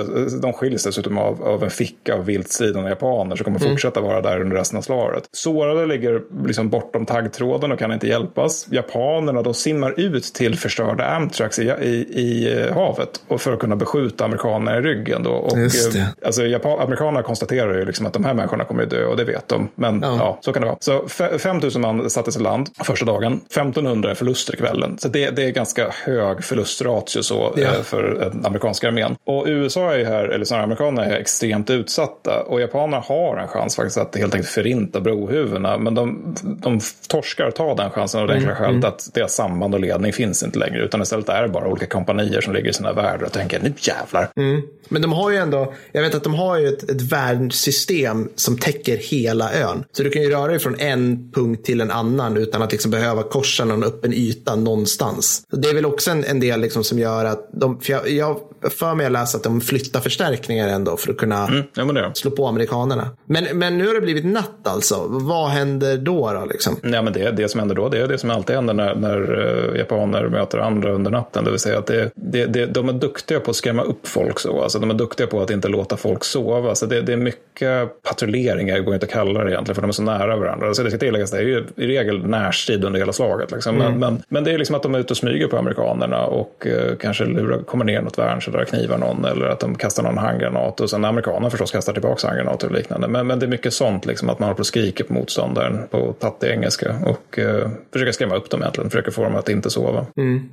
[0.43, 3.71] de skiljs dessutom av, av en ficka av vilt stridande japaner som kommer mm.
[3.71, 5.29] fortsätta vara där under resten av slaget.
[5.33, 8.67] Sårade ligger liksom bortom taggtråden och kan inte hjälpas.
[8.71, 13.59] Japanerna de simmar ut till förstörda Amtrax i, i, i eh, havet och för att
[13.59, 15.23] kunna beskjuta amerikanerna i ryggen.
[15.23, 15.31] Då.
[15.31, 15.59] Och.
[15.59, 19.17] Eh, alltså, Japan, amerikanerna konstaterar ju liksom att de här människorna kommer att dö och
[19.17, 19.69] det vet de.
[19.75, 20.79] Men ja, ja så kan det vara.
[20.81, 21.09] Så
[21.39, 23.33] 5000 man sattes i land första dagen.
[23.33, 24.99] 1500 förluster kvällen.
[24.99, 27.63] Så det, det är ganska hög förlustratio så, ja.
[27.63, 29.17] Eh, för den amerikanska armén.
[29.25, 32.43] Och USA är här, eller snarare amerikanerna är extremt utsatta.
[32.43, 35.79] Och japanerna har en chans faktiskt att helt enkelt förinta brohuvudena.
[35.79, 38.89] Men de, de torskar ta den chansen av det enkla mm, skälet mm.
[38.89, 40.85] att deras samband och ledning finns inte längre.
[40.85, 43.73] Utan istället är det bara olika kompanier som ligger i sina världar och tänker nu
[43.79, 44.31] jävlar.
[44.37, 44.63] Mm.
[44.89, 48.59] Men de har ju ändå, jag vet att de har ju ett, ett världssystem som
[48.59, 49.85] täcker hela ön.
[49.93, 52.91] Så du kan ju röra dig från en punkt till en annan utan att liksom
[52.91, 55.43] behöva korsa någon öppen yta någonstans.
[55.51, 58.37] Det är väl också en, en del liksom som gör att de, för jag, jag
[58.71, 62.31] för mig att läsa att de flyttar förstärkningar ändå för att kunna mm, ja, slå
[62.31, 63.11] på amerikanerna.
[63.27, 65.07] Men, men nu har det blivit natt alltså.
[65.09, 66.33] Vad händer då?
[66.33, 66.77] då liksom?
[66.83, 69.33] Ja, men det, det som händer då, det är det som alltid händer när, när
[69.33, 71.45] uh, japaner möter andra under natten.
[71.45, 74.39] Det vill säga att det, det, det, de är duktiga på att skrämma upp folk
[74.39, 74.63] så.
[74.63, 76.75] Alltså, de är duktiga på att inte låta folk sova.
[76.75, 79.89] Så det, det är mycket patrulleringar, det går inte att kalla det egentligen, för de
[79.89, 80.75] är så nära varandra.
[80.75, 83.51] Så det ska tilläggas, det är ju i regel närstrid under hela slaget.
[83.51, 83.77] Liksom.
[83.77, 83.93] Mm.
[83.93, 86.67] Men, men, men, det är liksom att de är ute och smyger på amerikanerna och
[86.67, 90.03] uh, kanske lurar, kommer ner något värn så där knivar någon eller att de kastar
[90.03, 90.81] någon handgranat.
[90.81, 93.09] Och sen amerikanerna förstås kastar tillbaka handgranater och liknande.
[93.09, 95.81] Men, men det är mycket sånt, liksom, att man håller på och skriker på motståndaren
[95.91, 99.71] på tattig engelska och uh, försöker skrämma upp dem egentligen, försöker få dem att inte
[99.71, 100.07] sova.
[100.17, 100.49] Mm.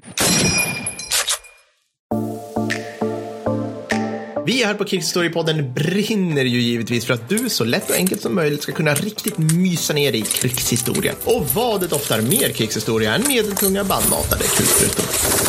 [4.46, 8.36] Vi här på Krigshistoriepodden brinner ju givetvis för att du så lätt och enkelt som
[8.36, 11.14] möjligt ska kunna riktigt mysa ner i krigshistoria.
[11.24, 15.45] Och vad det doftar mer krigshistoria än medeltunga bandmatade kulsprutor.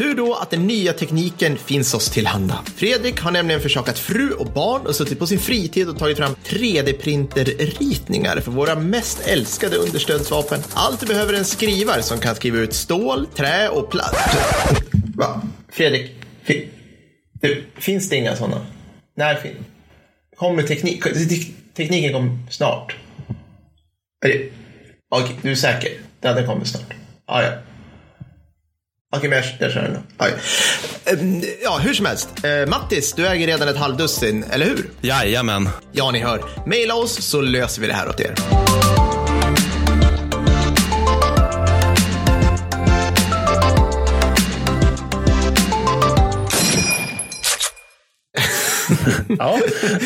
[0.00, 2.64] Tur då att den nya tekniken finns oss tillhanda.
[2.76, 6.34] Fredrik har nämligen försakat fru och barn och suttit på sin fritid och tagit fram
[6.34, 10.60] 3D-printerritningar för våra mest älskade understödsvapen.
[10.74, 14.38] Allt du behöver är en skrivare som kan skriva ut stål, trä och plast.
[15.14, 15.42] Va?
[15.72, 16.10] Fredrik,
[16.42, 16.68] fi
[17.40, 18.66] du, finns det inga sådana?
[19.16, 19.56] När fin
[20.36, 21.04] kommer teknik?
[21.76, 22.96] Tekniken kommer snart.
[24.24, 24.52] Okej,
[25.10, 25.90] okay, du är säker?
[26.20, 26.94] Den kommer snart?
[27.26, 27.52] Ah, ja.
[29.16, 30.24] Okej, men jag, jag kör den då.
[31.10, 32.28] Ehm, ja, hur som helst.
[32.44, 34.90] Eh, Mattis, du äger redan ett halvdussin, eller hur?
[35.00, 35.68] Jajamän.
[35.92, 36.44] Ja, ni hör.
[36.66, 38.34] Maila oss så löser vi det här åt er.
[49.38, 49.58] ja,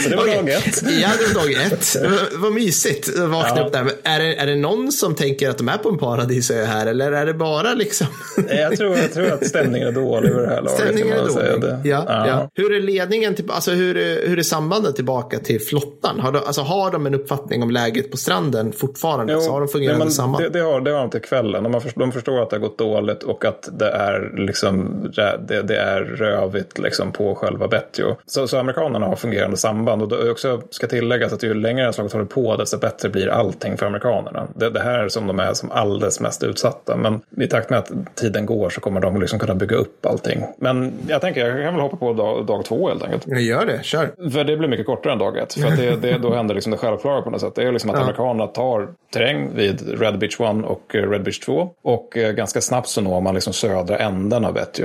[0.04, 0.36] så det var okay.
[0.36, 0.82] dag ett.
[1.02, 1.96] Ja, det var dag ett.
[2.34, 3.66] Vad mysigt att vakna ja.
[3.66, 3.90] upp där.
[4.02, 7.12] Är det, är det någon som tänker att de är på en paradisö här eller
[7.12, 8.06] är det bara liksom?
[8.48, 10.70] jag, tror, jag tror att stämningen är dålig vid det här laget.
[10.70, 11.70] Stämningen är dålig.
[11.84, 12.28] Ja, ja.
[12.28, 13.94] ja, Hur är ledningen, till, alltså hur
[14.28, 16.20] hur är sambandet tillbaka till flottan?
[16.20, 19.32] Har de, alltså, har de en uppfattning om läget på stranden fortfarande?
[19.32, 20.44] Jo, så har de fungerande samband?
[20.44, 21.62] Det, det, har, det har de till kvällen.
[21.62, 25.02] De, förstår, de förstår att det har gått dåligt och att det är, liksom,
[25.48, 28.16] det, det är rövigt liksom, på själva Betjo.
[28.26, 29.93] Så, så amerikanerna har fungerande samband.
[30.02, 33.76] Och det också ska tilläggas att ju längre slaget håller på desto bättre blir allting
[33.76, 34.46] för amerikanerna.
[34.54, 36.96] Det, det här är som de är som alldeles mest utsatta.
[36.96, 40.44] Men i takt med att tiden går så kommer de liksom kunna bygga upp allting.
[40.58, 43.24] Men jag tänker, jag kan väl hoppa på dag, dag två helt enkelt.
[43.26, 44.30] Jag gör det, kör.
[44.30, 45.54] För det blir mycket kortare än dag ett.
[45.54, 47.54] För det, det, då händer liksom det självklara på något sätt.
[47.54, 48.02] Det är liksom att ja.
[48.02, 51.70] amerikanerna tar terräng vid Red Beach 1 och Red Beach 2.
[51.82, 54.84] Och eh, ganska snabbt så når man liksom södra änden av Betio.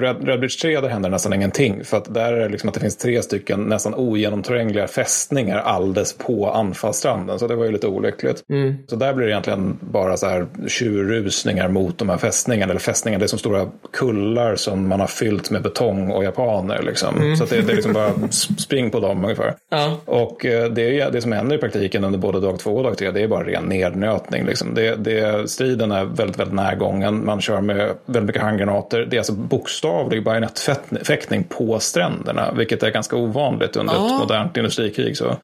[0.00, 1.84] Red, Red Beach 3 där händer nästan ingenting.
[1.84, 3.94] För att där är det liksom att det finns tre stycken nästan
[4.24, 7.38] ogenomträngliga fästningar alldeles på anfallsstranden.
[7.38, 8.44] Så det var ju lite olyckligt.
[8.48, 8.74] Mm.
[8.86, 12.70] Så där blir det egentligen bara så här tjurrusningar mot de här fästningarna.
[12.70, 16.82] Eller fästningar, det är som stora kullar som man har fyllt med betong och japaner.
[16.82, 17.16] Liksom.
[17.16, 17.36] Mm.
[17.36, 18.10] Så det, det, är liksom bara
[18.58, 19.54] spring på dem ungefär.
[19.70, 19.96] Ja.
[20.04, 22.98] Och eh, det, är, det som händer i praktiken under både dag två och dag
[22.98, 24.46] tre, det är bara ren nednötning.
[24.46, 24.74] Liksom.
[24.74, 27.24] Det, det, striden är väldigt, väldigt närgången.
[27.24, 29.06] Man kör med väldigt mycket handgranater.
[29.10, 34.18] Det är alltså bokstavlig bajonettfäktning på stränderna, vilket är ganska ovanligt under Ja.
[34.18, 35.16] modernt industrikrig.
[35.16, 35.36] Så.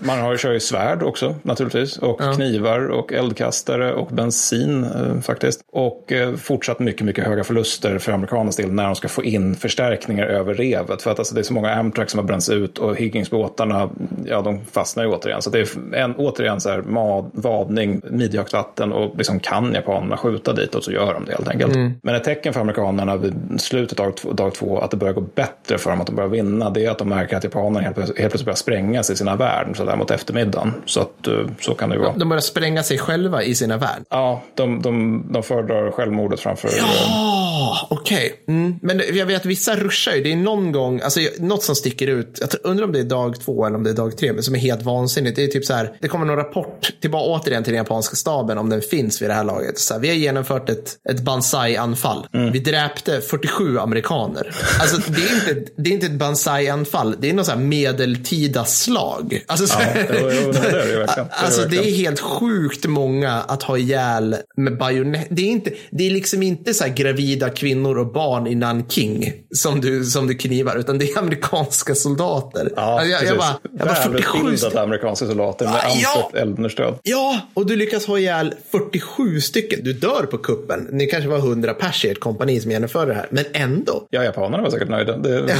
[0.00, 2.32] Man har, kör ju svärd också naturligtvis och Ja.
[2.32, 5.60] knivar och eldkastare och bensin eh, faktiskt.
[5.72, 9.54] Och eh, fortsatt mycket, mycket höga förluster för amerikanernas del när de ska få in
[9.54, 11.02] förstärkningar över revet.
[11.02, 13.90] För att alltså, det är så många Amtrak som har bränts ut och Higginsbåtarna,
[14.24, 15.42] ja de fastnar ju återigen.
[15.42, 20.16] Så det är en, återigen så här mad, vadning, midjehögt vatten och liksom kan japanerna
[20.16, 21.76] skjuta dit och så gör de det helt enkelt.
[22.02, 25.14] Men ett tecken för amerikanerna vid slutet av dag, två- dag två att det börjar
[25.14, 27.80] gå bättre för dem, att de börjar vinna, det är att de märker att japanerna
[27.84, 30.72] helt helt plötsligt börjar sprängas i sina värn så där mot eftermiddagen.
[30.86, 32.12] Så att eh, så kan det ju vara.
[32.16, 34.04] De börjar spränga sig själva i sina värn.
[34.10, 36.68] Ja, de, de, de föredrar självmordet framför...
[36.68, 38.44] eh, Ja, okej.
[38.48, 38.74] Mm.
[38.82, 40.22] Men jag vet att vissa ruschar ju.
[40.22, 42.38] Det är någon gång, alltså något som sticker ut.
[42.40, 44.54] Jag undrar om det är dag två eller om det är dag tre, men som
[44.54, 45.36] är helt vansinnigt.
[45.36, 48.58] Det är typ så här, det kommer någon rapport tillbaka återigen till den japanska staben,
[48.58, 49.78] om den finns vid det här laget.
[49.78, 52.26] Så här, vi har genomfört ett, ett Banzai-anfall.
[52.52, 54.54] Vi dräpte 47 amerikaner.
[54.80, 58.64] Alltså det är inte, det är inte ett Banzai-anfall, det är något så här medeltida
[58.64, 59.44] slag.
[59.46, 60.96] Alltså, så här, jo, jo, det är det.
[60.96, 65.26] Det är Alltså det är helt sjukt många att ha ihjäl med bajonett.
[65.30, 69.32] Det är, inte, det är liksom inte så här gravida kvinnor och barn i Nanking
[69.54, 72.72] som du, som du knivar, utan det är amerikanska soldater.
[72.76, 74.78] Ja, Alltså, jag, jag bara, jag bara 47 Välutbildade stycken.
[74.78, 76.30] amerikanska soldater med ja!
[76.34, 76.98] eldunderstöd.
[77.02, 79.80] Ja, och du lyckas ha ihjäl 47 stycken.
[79.82, 80.88] Du dör på kuppen.
[80.92, 84.06] Ni kanske var 100 pers i ett kompani som genomförde det här, men ändå.
[84.10, 85.16] Ja, japanerna var säkert nöjda.
[85.16, 85.56] Det,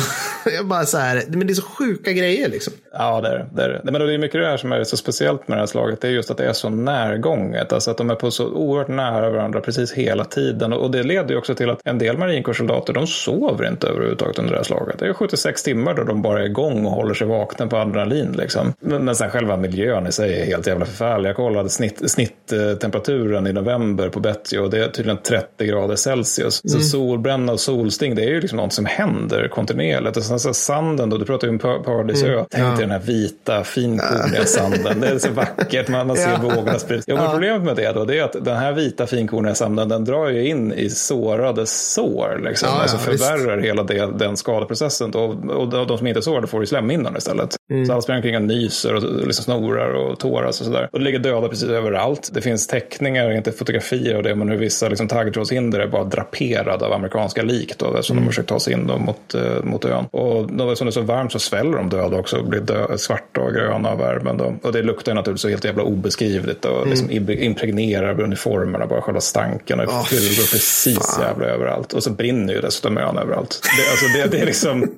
[0.57, 2.73] Jag bara så här, men det är så sjuka grejer liksom.
[2.93, 3.63] Ja, det är det.
[3.63, 3.81] Är det.
[3.85, 6.01] Men det är mycket det här som är så speciellt med det här slaget.
[6.01, 7.73] Det är just att det är så närgånget.
[7.73, 10.73] Alltså att de är på så oerhört nära varandra precis hela tiden.
[10.73, 14.53] Och det leder ju också till att en del marinkårssoldater, de sover inte överhuvudtaget under
[14.53, 14.99] det här slaget.
[14.99, 18.33] Det är 76 timmar då de bara är igång och håller sig vakna på adrenalin.
[18.33, 18.73] Liksom.
[18.81, 21.29] Men, men sen själva miljön i sig är helt jävla förfärlig.
[21.29, 26.63] Jag kollade snitt, snitttemperaturen i november på Betty och det är tydligen 30 grader Celsius.
[26.65, 30.17] Så solbränna och solsting, det är ju liksom något som händer kontinuerligt.
[30.17, 31.59] Och sen så sanden då, du pratar ju om
[32.03, 32.45] Pa- Paradisö.
[32.51, 35.01] Tänk dig den här vita, finkorniga sanden.
[35.01, 36.39] Det är så vackert, man, ser Ja.
[36.43, 37.05] vågorna spridas.
[37.09, 40.05] Ja, men Problemet med det då, det är att den här vita, finkorniga sanden, den
[40.05, 42.41] drar ju in i sårade sår.
[42.45, 42.69] Liksom.
[42.69, 43.25] Ja, ja, alltså visst.
[43.25, 45.11] förvärrar hela det, den skadeprocessen.
[45.11, 47.57] Då, och de, de som inte är sårade får ju slemhinnan istället.
[47.73, 47.87] Mm.
[47.87, 50.89] Så alla springer omkring och nyser och liksom snorar och tåras och sådär.
[50.93, 52.31] Och det ligger döda precis överallt.
[52.33, 56.87] Det finns teckningar, inte fotografier av det, men hur vissa liksom, taggtrådshinder är bara draperade
[56.87, 58.25] av amerikanska lik då, eftersom Mm.
[58.25, 60.05] de försökt ta sig in då mot, eh, mot ön.
[60.11, 63.41] Och då, eftersom det är så varmt så sväller de döda också blir dö, svarta
[63.41, 64.37] och gröna av värmen.
[64.37, 64.55] Då.
[64.63, 67.43] Och det luktar naturligtvis helt jävla obeskrivligt och liksom Mm.
[67.43, 71.25] impregnerar uniformerna, bara själva stanken och Åh, flugor precis fan.
[71.25, 71.93] jävla överallt.
[71.93, 73.61] Och så brinner ju dessutom ön överallt.
[73.77, 74.81] Det, alltså det, det är liksom...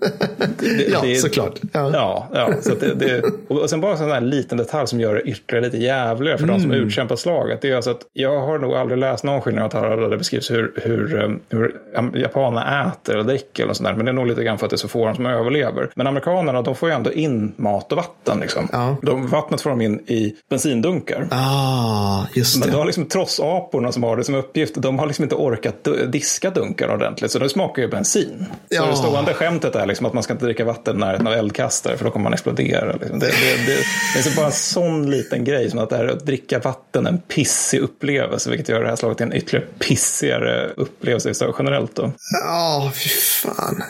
[0.58, 1.54] Det, Ja, det, såklart.
[1.72, 1.90] Ja.
[1.92, 5.14] Ja, ja, så det, det, och sen bara en sån här liten detalj som gör
[5.14, 6.86] det ytterligare lite jävligare för de som Mm.
[6.86, 7.60] utkämpar slaget.
[7.62, 10.72] Det är alltså att jag har nog aldrig läst någon skillnad där det beskrivs hur,
[10.76, 11.74] hur, eh, hur
[12.14, 13.94] japanerna äter eller dricker eller sånt där.
[13.94, 15.90] Men det är nog lite grann för att det är så få som överlever.
[15.94, 18.40] Men amerikanerna, de får ju ändå in mat och vatten.
[18.40, 18.68] Liksom.
[18.72, 18.96] Ja.
[19.02, 21.28] De, vattnet får de in i bensindunkar.
[21.30, 22.72] Ah, just Men det.
[22.74, 26.50] du har liksom trossaporna som har det som uppgift, de har liksom inte orkat diska
[26.50, 28.46] dunkar ordentligt, så det smakar ju bensin.
[28.48, 28.86] Så Ja.
[28.86, 31.96] det stående skämtet är liksom att man ska inte dricka vatten i närheten av eldkastare,
[31.96, 32.92] för då kommer man explodera.
[32.92, 33.18] Liksom.
[33.18, 33.78] Det, det, det,
[34.14, 37.06] det är så bara en sån liten grej som att det här att dricka vatten
[37.06, 41.54] är en pissig upplevelse, vilket gör det här slaget till en ytterligare pissigare upplevelse så
[41.58, 41.94] generellt.
[41.96, 42.12] Då.
[42.44, 43.82] Ja, fy fan.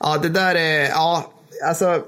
[0.00, 1.30] Ja, det där är, ja,
[1.62, 2.02] alltså,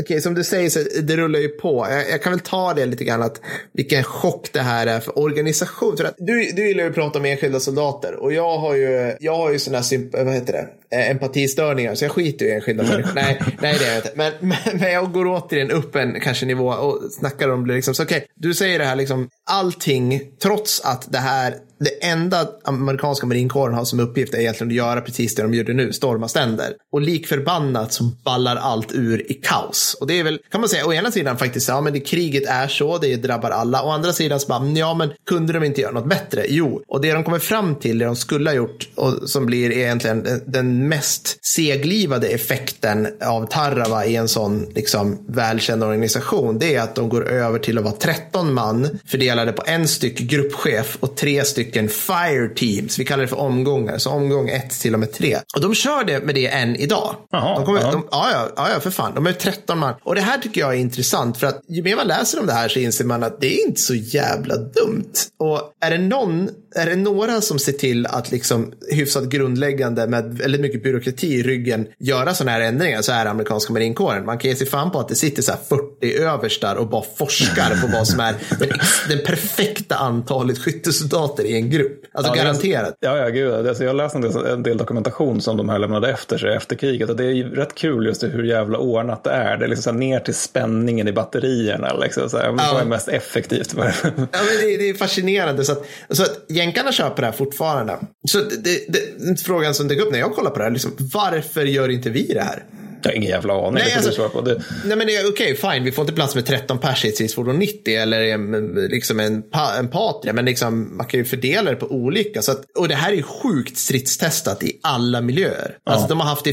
[0.00, 1.86] okej, som du säger så det rullar ju på.
[1.90, 3.40] Jag, jag kan väl ta det lite grann att
[3.72, 5.96] vilken chock det här är för organisation.
[5.96, 9.16] För att du, du gillar ju att prata om enskilda soldater och jag har ju,
[9.20, 13.10] jag har ju sådana här, vad heter det, empatistörningar, så jag skiter i enskilda människor.
[13.14, 14.12] nej, nej, det är jag inte.
[14.14, 17.94] Men, men, men jag går återigen upp en kanske nivå och snackar om det liksom.
[17.94, 23.26] Så okej, du säger det här liksom, allting, trots att det här det enda amerikanska
[23.26, 26.72] marinkåren har som uppgift är egentligen att göra precis det de gjorde nu, storma ständer.
[26.92, 29.96] Och lik förbannat så ballar allt ur i kaos.
[30.00, 32.46] Och det är väl, kan man säga, å ena sidan faktiskt, ja men det, kriget
[32.46, 33.82] är så, det drabbar alla.
[33.82, 36.44] Å andra sidan så bara, ja men kunde de inte göra något bättre?
[36.48, 39.72] Jo, och det de kommer fram till, det de skulle ha gjort, och som blir
[39.72, 46.74] egentligen den- den mest seglivade effekten av Tarawa i en sån liksom välkänd organisation, det
[46.74, 50.96] är att de går över till att vara 13 man fördelade på en styck gruppchef
[51.00, 52.98] och tre stycken fire teams.
[52.98, 55.38] Vi kallar det för omgångar, så omgång ett till och med tre.
[55.54, 57.16] Och de kör det med det än idag.
[57.30, 57.92] Jaha, de kommer, ja.
[57.92, 59.14] de, ja, ja, för fan.
[59.14, 59.94] De är 13 man.
[60.02, 62.52] Och det här tycker jag är intressant för att ju mer man läser om det
[62.52, 65.12] här så inser man att det är inte så jävla dumt.
[65.38, 70.38] Och är det någon, är det några som ser till att liksom hyfsat grundläggande med
[70.38, 74.24] väldigt mycket byråkrati i ryggen göra sådana här ändringar så är amerikanska marinkåren.
[74.24, 77.80] Man kan ge sig fan på att det sitter så 40 överstar och bara forskar
[77.80, 78.68] på vad som är den,
[79.08, 82.04] den perfekta antalet skyttesoldater i en grupp.
[82.12, 82.94] Alltså ja, garanterat.
[83.00, 83.52] Ja, ja, gud.
[83.52, 86.56] Alltså, jag har läst en del, en del, dokumentation som de här lämnade efter sig
[86.56, 89.56] efter kriget och det är ju rätt kul just hur jävla ordnat det är.
[89.56, 91.96] Det är liksom så här, ner till spänningen i batterierna.
[91.96, 92.70] Liksom, så här, ja.
[92.72, 93.74] Vad är mest effektivt?
[93.76, 95.64] ja, men det, det är fascinerande.
[95.64, 97.96] Så att, så att jänkarna köper det här fortfarande.
[98.28, 101.64] Så det, det, frågan som dök upp när jag kollade på det här, liksom, varför
[101.64, 102.64] gör inte vi det här?
[103.02, 103.74] Jag har ingen jävla aning.
[103.74, 104.62] Nej, alltså, på det.
[104.84, 105.84] nej men okej, okay, fine.
[105.84, 109.42] Vi får inte plats med 13 pers i ett stridsfordon 90 eller en, liksom en,
[109.78, 110.32] en Patria.
[110.32, 112.42] Men liksom, man kan ju fördela det på olika.
[112.42, 115.76] Så att, och det här är sjukt stridstestat i alla miljöer.
[115.84, 115.92] Ja.
[115.92, 116.52] Alltså de har haft det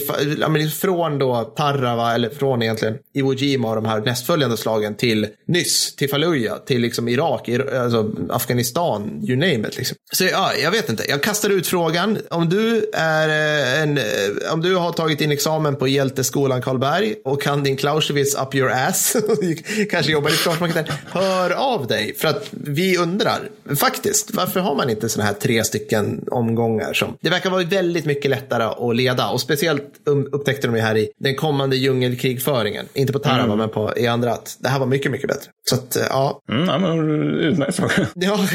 [0.73, 5.95] från då Tarrava, eller från egentligen Iwo Jima och de här nästföljande slagen till nyss,
[5.95, 9.77] till Fallujah, till liksom Irak, alltså Afghanistan, you name it.
[9.77, 9.97] Liksom.
[10.11, 11.03] Så ja, jag vet inte.
[11.09, 12.17] Jag kastar ut frågan.
[12.29, 16.61] Om du är eh, en, eh, om du har tagit in examen på hjälteskolan skolan
[16.61, 19.15] Karlberg och kan din Clausewitz up your ass,
[19.91, 22.15] kanske jobbar i Försvarsmakten, hör av dig.
[22.15, 23.39] För att vi undrar,
[23.75, 26.93] faktiskt, varför har man inte sådana här tre stycken omgångar?
[26.93, 29.83] Som, det verkar vara väldigt mycket lättare att leda och speciellt
[30.31, 32.85] upptäckte de här i den kommande djungelkrigföringen.
[32.93, 33.57] Inte på Tarawa mm.
[33.57, 35.51] men på, i andra att det här var mycket, mycket bättre.
[35.69, 36.41] Så att, eh, ja.
[36.49, 37.09] Mm, ja men
[37.39, 38.07] utmärkt fråga.
[38.13, 38.39] Ja.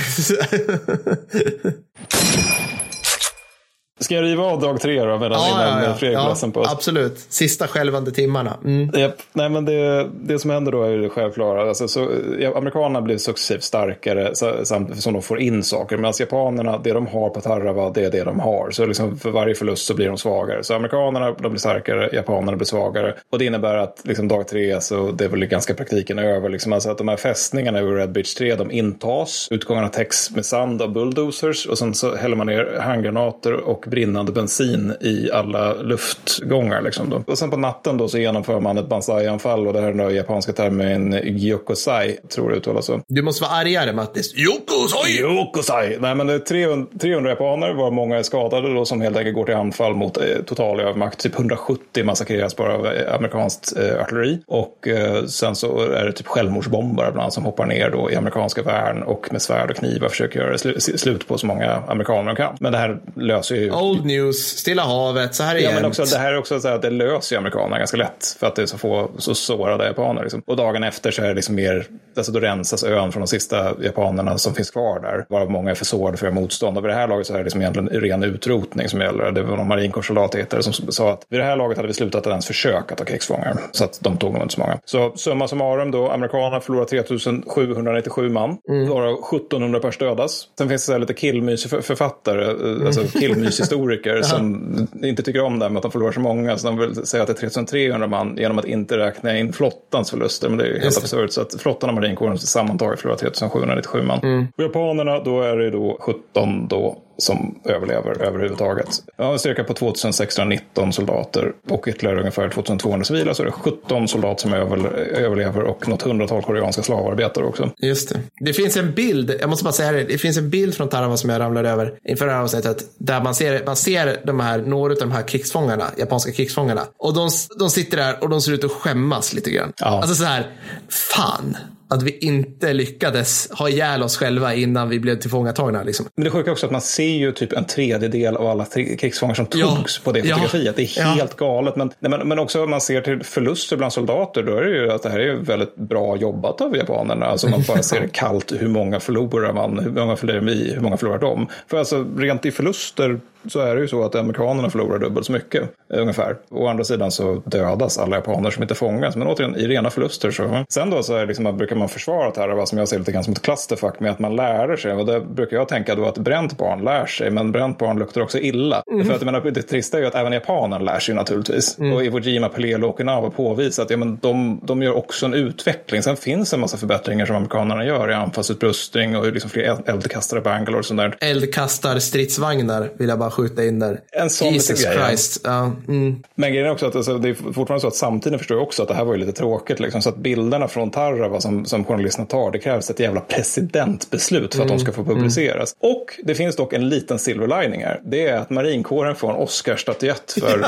[4.02, 6.64] Ska jag riva av dag tre då medan ja, innan ja, Fredrik ja, på?
[6.64, 8.56] Absolut, sista skälvande timmarna.
[8.64, 8.96] Mm.
[8.96, 9.16] Yep.
[9.32, 11.68] Nej, men det, det som händer då är det självklara.
[11.68, 14.34] Alltså, så, ja, amerikanerna blir successivt starkare
[14.64, 15.96] samtidigt som de får in saker.
[15.96, 18.70] Medan japanerna, det de har på Tarawa, det är det de har.
[18.70, 20.64] Så liksom, för varje förlust så blir de svagare.
[20.64, 23.14] Så amerikanerna de blir starkare, japanerna blir svagare.
[23.30, 26.48] Och det innebär att liksom, dag tre så det är väl ganska praktiken över.
[26.48, 29.48] Liksom, alltså att de här fästningarna i Red Beach 3 de intas.
[29.50, 34.32] Utgångarna täcks med sand av bulldozers och sen så häller man ner handgranater och brinnande
[34.32, 36.82] bensin i alla luftgångar.
[36.82, 37.22] Liksom då.
[37.26, 40.14] Och sen på natten då så genomför man ett Banzai-anfall och det här är den
[40.14, 43.00] japanska termen Gyokosai, tror jag uttalas så.
[43.06, 44.34] Du måste vara argare Mattis.
[44.36, 45.12] Gyokosai!
[45.18, 45.98] Gyokosai!
[46.00, 49.34] Nej men det är 300, 300 japaner var många är skadade då som helt enkelt
[49.34, 51.18] går till anfall mot eh, total övermakt.
[51.20, 54.38] Typ 170 massakreras bara av eh, amerikanskt eh, artilleri.
[54.46, 58.62] Och eh, sen så är det typ självmordsbombare ibland som hoppar ner då i amerikanska
[58.62, 62.36] värn och med svärd och knivar försöker göra sl slut på så många amerikaner de
[62.36, 62.56] kan.
[62.60, 66.04] Men det här löser ju Old News, Stilla havet, så här är Ja, men också,
[66.04, 68.62] det här är också så att det löser ju amerikanerna ganska lätt för att det
[68.62, 70.22] är så få så sårade japaner.
[70.22, 70.42] Liksom.
[70.46, 73.82] Och dagen efter så är det liksom mer, alltså då rensas ön från de sista
[73.82, 75.26] japanerna som finns kvar där.
[75.28, 76.78] Varav många är för sårade för motstånd.
[76.78, 79.32] Och vid det här laget så är det liksom egentligen ren utrotning som gäller.
[79.32, 82.30] Det var någon marinkårssoldat som sa att vid det här laget hade vi slutat att
[82.30, 83.56] ens försöka ta krigsfångar.
[83.72, 84.78] Så att de tog nog inte så många.
[84.84, 88.56] Så summa summarum då, amerikanerna förlorar 3797 man.
[88.68, 88.88] Mm.
[88.88, 90.48] Varav 1700 pers dödas.
[90.58, 92.86] Sen finns det så lite killmysförfattare, mm.
[92.86, 96.58] alltså killmyshistorier historiker som inte tycker om det här med att de förlorar så många.
[96.58, 100.10] Så de vill säga att det är 3300 man genom att inte räkna in flottans
[100.10, 100.48] förluster.
[100.48, 101.32] Men det är helt absurt.
[101.32, 104.18] Så att flottan och marinkåren sammantaget förlorar 3797 man.
[104.22, 104.46] Mm.
[104.56, 108.88] Och japanerna, då är det då 17 då som överlever överhuvudtaget.
[109.18, 114.08] Har en styrka på 2619 soldater och ytterligare ungefär 2200 civila så är det 17
[114.08, 117.70] soldater som överlever och något hundratal koreanska slavarbetare också.
[117.78, 118.20] Just det.
[118.40, 121.16] Det finns en bild, jag måste bara säga det, det finns en bild från Tarawa
[121.16, 124.58] som jag ramlade över inför det här avsnittet där man ser, man ser de här,
[124.58, 128.52] några av de här krigsfångarna, japanska krigsfångarna och de, de sitter där och de ser
[128.52, 129.72] ut att skämmas lite grann.
[129.76, 129.86] Ja.
[129.86, 130.50] Alltså så här,
[130.88, 131.56] fan,
[131.92, 135.82] att vi inte lyckades ha ihjäl oss själva innan vi blev tillfångatagna.
[135.82, 136.06] Liksom.
[136.16, 138.64] Men det sjuka också att man ser ju typ en tredjedel av alla
[138.98, 139.62] krigsfångar som togs
[139.98, 140.04] ja.
[140.04, 140.64] på det fotografiet.
[140.64, 140.72] Ja.
[140.76, 141.46] Det är helt ja.
[141.46, 141.76] galet.
[141.76, 144.92] Men, men, men också om man ser till förluster bland soldater, då är det ju
[144.92, 147.26] att det här är väldigt bra jobbat av japanerna.
[147.26, 150.96] Alltså man bara ser kallt hur många förlorar man, hur många förlorar vi, hur många
[150.96, 151.46] förlorar de.
[151.66, 155.32] För alltså rent i förluster så är det ju så att amerikanerna förlorar dubbelt så
[155.32, 156.36] mycket ungefär.
[156.50, 159.16] Å andra sidan så dödas alla japaner som inte fångas.
[159.16, 160.64] Men återigen, i rena förluster så.
[160.68, 163.12] Sen då så är liksom, brukar man försvara det här, vad som jag ser lite
[163.12, 164.92] grann som ett clusterfuck med att man lär sig.
[164.92, 168.20] Och det brukar jag tänka då att bränt barn lär sig, men bränt barn luktar
[168.20, 168.82] också illa.
[168.90, 169.06] Mm.
[169.06, 171.78] För att jag menar, det trista är ju att även japanerna lär sig naturligtvis.
[171.78, 171.92] Mm.
[171.92, 175.34] Och Iwo Jima, Pelelo och Okinawa påvisat att ja, men de, de gör också en
[175.34, 176.02] utveckling.
[176.02, 180.78] Sen finns en massa förbättringar som amerikanerna gör i anfallsutrustning och liksom fler eldkastare Bangalore
[180.78, 181.16] och sånt där.
[181.20, 184.00] Eldkastar stridsvagnar vill jag bara skjuta in där.
[184.12, 185.40] En sån Jesus grej, Christ.
[185.44, 185.72] Ja.
[185.88, 186.22] Mm.
[186.34, 188.82] Men grejen är också att alltså, det är fortfarande så att samtiden förstår jag också
[188.82, 189.80] att det här var ju lite tråkigt.
[189.80, 194.54] Liksom, så att bilderna från Tarawa som, som journalisterna tar, det krävs ett jävla presidentbeslut
[194.54, 194.78] för att mm.
[194.78, 195.76] de ska få publiceras.
[195.82, 195.96] Mm.
[195.96, 198.00] Och det finns dock en liten silver lining här.
[198.04, 200.58] Det är att marinkåren får en Oscarsstatyett för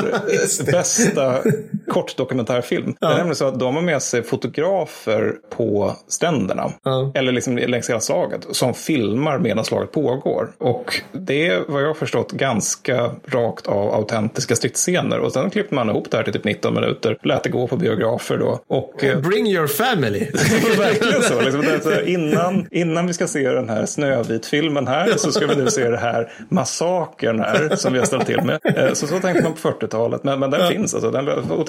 [0.71, 1.41] bästa
[1.87, 2.95] kort dokumentärfilm.
[2.99, 3.07] Ja.
[3.07, 6.71] Det är nämligen så att de har med sig fotografer på stränderna.
[6.83, 7.11] Ja.
[7.15, 8.47] Eller liksom längs hela slaget.
[8.51, 10.51] Som filmar medan slaget pågår.
[10.57, 15.19] Och det är vad jag har förstått ganska rakt av autentiska stridsscener.
[15.19, 17.17] Och sen klippte man ihop det här till typ 19 minuter.
[17.23, 18.59] Lät det gå på biografer då.
[18.67, 20.19] Och, eh, Bring your family.
[20.77, 21.41] verkligen så.
[21.41, 25.69] Liksom, det, innan, innan vi ska se den här Snövit-filmen här så ska vi nu
[25.69, 28.59] se det här massakern här som vi har ställt till med.
[28.63, 30.23] Eh, så så tänkte man på 40-talet.
[30.23, 30.69] Men, men den ja.
[30.69, 31.11] finns alltså.
[31.11, 31.25] Den,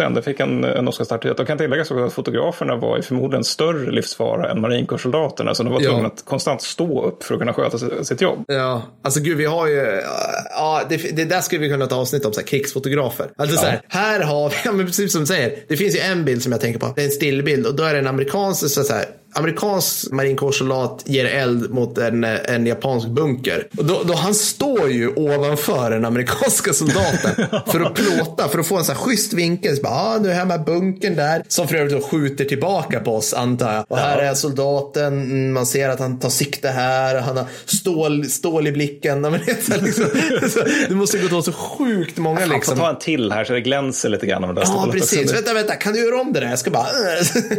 [0.07, 1.41] återigen, den fick en, en Oscarsstatyett.
[1.41, 5.55] Och kan tilläggas att fotograferna var i förmodligen större livsfara än marinkårssoldaterna.
[5.55, 6.07] Så de var tvungna ja.
[6.07, 8.45] att konstant stå upp för att kunna sköta sitt jobb.
[8.49, 10.03] Ja, alltså gud, vi har ju,
[10.51, 13.31] ja, det, det där skulle vi kunna ta avsnitt om, så här, krigsfotografer.
[13.37, 13.61] Alltså ja.
[13.61, 16.25] så här, här har vi, ja, men precis som du säger, det finns ju en
[16.25, 16.93] bild som jag tänker på.
[16.97, 19.05] Det är en stillbild och då är det en amerikansk så här,
[19.37, 23.69] amerikansk marinkårssoldat ger eld mot en, en japansk bunker.
[23.79, 28.67] Och då, då han står ju ovanför den amerikanska soldaten för att plåta, för att
[28.67, 29.77] få en så här schysst vinkel.
[29.77, 31.43] Så bara, ah, nu är här med bunkern där.
[31.49, 33.85] Som för övrigt skjuter tillbaka på oss antar jag.
[33.89, 37.21] Och här är soldaten, mm, man ser att han tar sikte här.
[37.21, 39.21] Han har stål, stål i blicken.
[39.21, 40.05] Men det, liksom,
[40.89, 42.47] det måste gått åt så sjukt många.
[42.47, 42.77] Liksom.
[42.77, 44.57] får ta en till här så det glänser lite grann.
[44.57, 45.35] Ja, precis.
[45.35, 46.51] Vänta, vänta, kan du göra om det där?
[46.51, 46.87] Jag ska bara...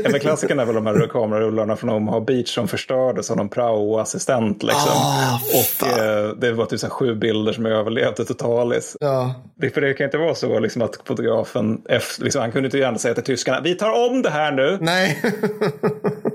[0.04, 3.38] ja, men klassikern är väl de här kamerarullarna bilderna från Omaha Beach som förstördes av
[3.38, 4.64] någon prao-assistent.
[4.64, 4.92] Liksom.
[4.92, 8.98] Oh, och eh, det var typ så sju bilder som överlevde totalis.
[9.00, 9.34] Ja.
[9.56, 12.78] Det, för det kan inte vara så liksom, att fotografen, efter, liksom, han kunde inte
[12.78, 14.78] gärna säga till tyskarna, vi tar om det här nu.
[14.82, 15.22] Nej.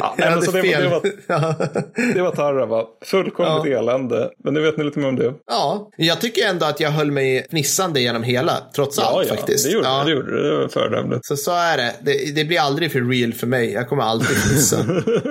[0.00, 1.02] ja, nej, men så det, det, var,
[2.14, 3.78] det var Tarra, fullkomligt ja.
[3.78, 4.30] elände.
[4.44, 5.34] Men nu vet ni lite mer om det.
[5.46, 9.34] Ja, jag tycker ändå att jag höll mig fnissande genom hela, trots ja, allt ja,
[9.34, 9.64] faktiskt.
[9.64, 10.58] Det gjorde, ja, det gjorde det.
[10.58, 11.26] var föredömligt.
[11.26, 11.94] Så så är det.
[12.00, 12.34] det.
[12.34, 12.44] det.
[12.44, 13.72] blir aldrig för real för mig.
[13.72, 14.76] Jag kommer alltid fnissa.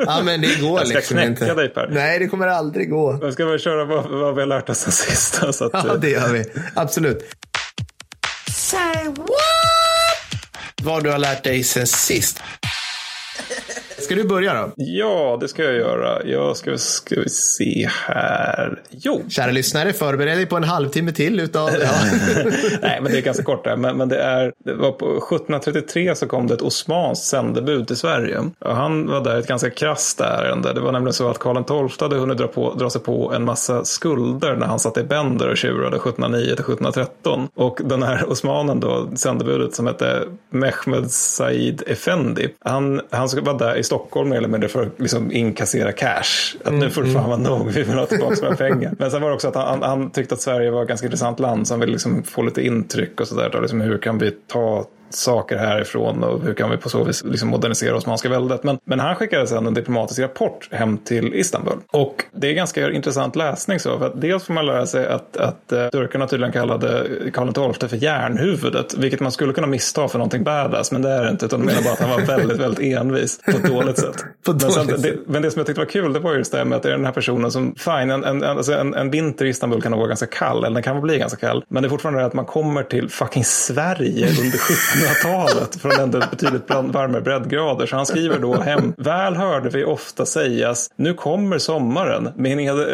[0.06, 1.54] ja, men det går jag ska liksom knäcka inte.
[1.54, 1.88] dig Per.
[1.92, 3.20] Nej, det kommer aldrig gå.
[3.22, 5.42] Jag ska väl köra vad, vad vi har lärt oss sen sist.
[5.54, 6.46] Så att, ja, det gör vi.
[6.76, 7.24] Absolut.
[8.52, 9.30] Say what?
[10.82, 12.42] Vad du har lärt dig sen sist.
[14.10, 14.72] Ska du börja då?
[14.76, 16.26] Ja, det ska jag göra.
[16.26, 18.82] Jag ska, ska vi se här.
[18.90, 19.22] Jo.
[19.30, 21.70] Kära lyssnare, förbered dig på en halvtimme till utav...
[21.82, 21.92] Ja.
[22.82, 23.76] Nej, men det är ganska kort där.
[23.76, 27.98] Men, men det, är, det var på 1733 så kom det ett osmanskt sändebud till
[27.98, 28.44] Sverige.
[28.60, 30.74] Och han var där ett ganska krasst ärende.
[30.74, 33.46] Det var nämligen så att Karl XII hade hunnit dra, på, dra sig på en
[33.46, 37.48] massa skulder när han satt i Bender och tjurade 1709 till 1713.
[37.56, 43.76] Och den här osmanen då, sändebudet som hette Mehmed Said Effendi, han, han var där
[43.76, 46.58] i Stockholm mer eller mindre för att liksom inkassera cash.
[46.64, 48.94] Att nu får det fan vara nog, vi vill ha tillbaka våra pengar.
[49.00, 51.40] Men sen var det också att han, han, tyckte att Sverige var ett ganska intressant
[51.40, 53.60] land så han ville liksom få lite intryck och sådär.
[53.62, 57.50] Liksom hur kan vi ta saker härifrån och hur kan vi på så vis liksom
[57.50, 58.64] modernisera Osmanska väldet.
[58.64, 61.78] Men, men han skickade sedan en diplomatisk rapport hem till Istanbul.
[61.92, 64.00] Och det är ganska intressant läsning så.
[64.00, 67.90] För att dels får man lära sig att, att uh, turkarna tydligen kallade Karl XII
[67.90, 68.98] för järnhuvudet.
[68.98, 70.92] Vilket man skulle kunna missta för någonting badass.
[70.92, 71.46] Men det är det inte.
[71.46, 74.26] Utan de menar bara att han var väldigt, väldigt envis på ett dåligt sätt.
[74.48, 76.76] men, sen, det, men det som jag tyckte var kul det var just det med
[76.76, 79.50] att det är den här personen som, fine, en, en, alltså en, en vinter i
[79.50, 80.64] Istanbul kan nog vara ganska kall.
[80.64, 81.64] Eller den kan bli ganska kall.
[81.70, 85.92] Men det är fortfarande det att man kommer till fucking Sverige under 17 1800-talet från
[85.92, 87.86] ändå betydligt varmare breddgrader.
[87.86, 88.94] Så han skriver då hem.
[88.98, 92.30] Väl hörde vi ofta sägas, nu kommer sommaren.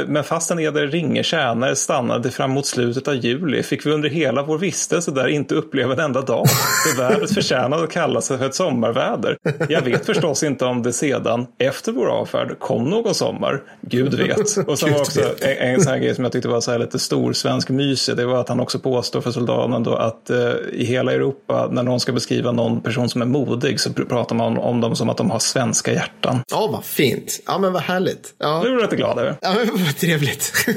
[0.08, 4.44] Men fastän eder ringe tjänare stannade fram mot slutet av juli fick vi under hela
[4.44, 6.46] vår vistelse där inte uppleva en enda dag.
[6.86, 9.38] Det vädret förtjänade att kallas för ett sommarväder.
[9.70, 13.62] Jag vet förstås inte om det sedan, efter vår avfärd, kom någon sommar.
[13.82, 14.58] Gud vet.
[14.68, 16.80] Och så var också en, en sån här grej som jag tyckte var så här
[16.80, 18.18] lite stor svensk mysig.
[18.18, 20.38] Det var att han också påstår för soldaten då att eh,
[20.74, 24.58] i hela Europa, när någon ska beskriva någon person som är modig så pratar man
[24.58, 26.44] om dem som att de har svenska hjärtan.
[26.52, 27.40] Ja, vad fint.
[27.46, 28.34] Ja, men vad härligt.
[28.38, 28.62] Ja.
[28.64, 29.38] Du är rätt glad över.
[29.42, 30.54] Ja, men vad trevligt.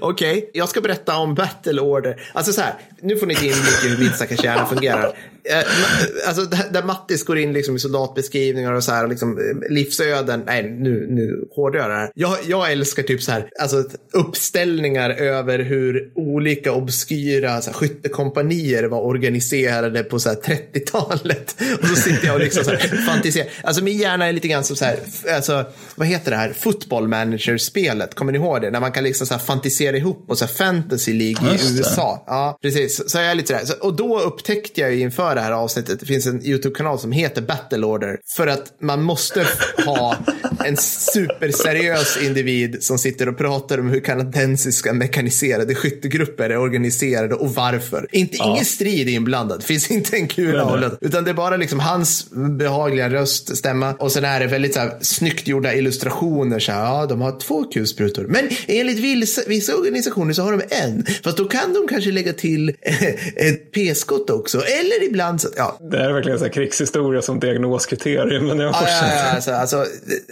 [0.00, 0.42] Okej, okay.
[0.54, 2.22] jag ska berätta om Battle Order.
[2.32, 5.12] Alltså så här, nu får ni in mycket hur min stackars hjärna fungerar.
[5.44, 10.42] Eh, alltså, där Mattis går in liksom i soldatbeskrivningar och så här, liksom, eh, livsöden.
[10.46, 12.10] Nej, nu, nu hårdar jag det här.
[12.14, 18.84] Jag, jag älskar typ så här, alltså, uppställningar över hur olika obskyra så här, skyttekompanier
[18.84, 21.54] var organiserade på 30-talet.
[21.80, 23.48] Och så sitter jag och liksom så här, fantiserar.
[23.62, 24.98] Alltså min hjärna är lite grann som så här,
[25.34, 25.64] alltså,
[25.94, 28.70] vad heter det här, football manager-spelet, kommer ni ihåg det?
[28.70, 32.24] När man kan liksom så här fantisera ihop och så här fantasy League i USA.
[32.26, 33.10] Ja, precis.
[33.10, 36.00] Så jag är lite så här, och då upptäckte jag ju inför det här avsnittet.
[36.00, 38.18] Det finns en YouTube-kanal som heter Battle Order.
[38.36, 39.46] För att man måste
[39.86, 40.16] ha
[40.64, 47.54] en superseriös individ som sitter och pratar om hur kanadensiska mekaniserade skyttegrupper är organiserade och
[47.54, 48.06] varför.
[48.12, 48.50] Inte, ja.
[48.52, 49.60] Ingen strid är inblandad.
[49.60, 50.92] Det finns inte en kula hållet.
[51.00, 52.26] Utan det är bara liksom hans
[52.58, 53.94] behagliga röst, stämma.
[53.94, 56.58] Och sen är det väldigt så här, snyggt gjorda illustrationer.
[56.58, 58.24] Så här, ja, de har två kulsprutor.
[58.28, 61.06] Men enligt vissa, vissa organisationer så har de en.
[61.24, 62.68] Fast då kan de kanske lägga till
[63.36, 64.58] ett p-skott också.
[64.58, 65.78] Eller ibland så, ja.
[65.90, 68.46] Det här är verkligen så här krigshistoria som diagnoskriterium.
[68.46, 69.86] Men jag Ja, ja, ja, alltså, alltså,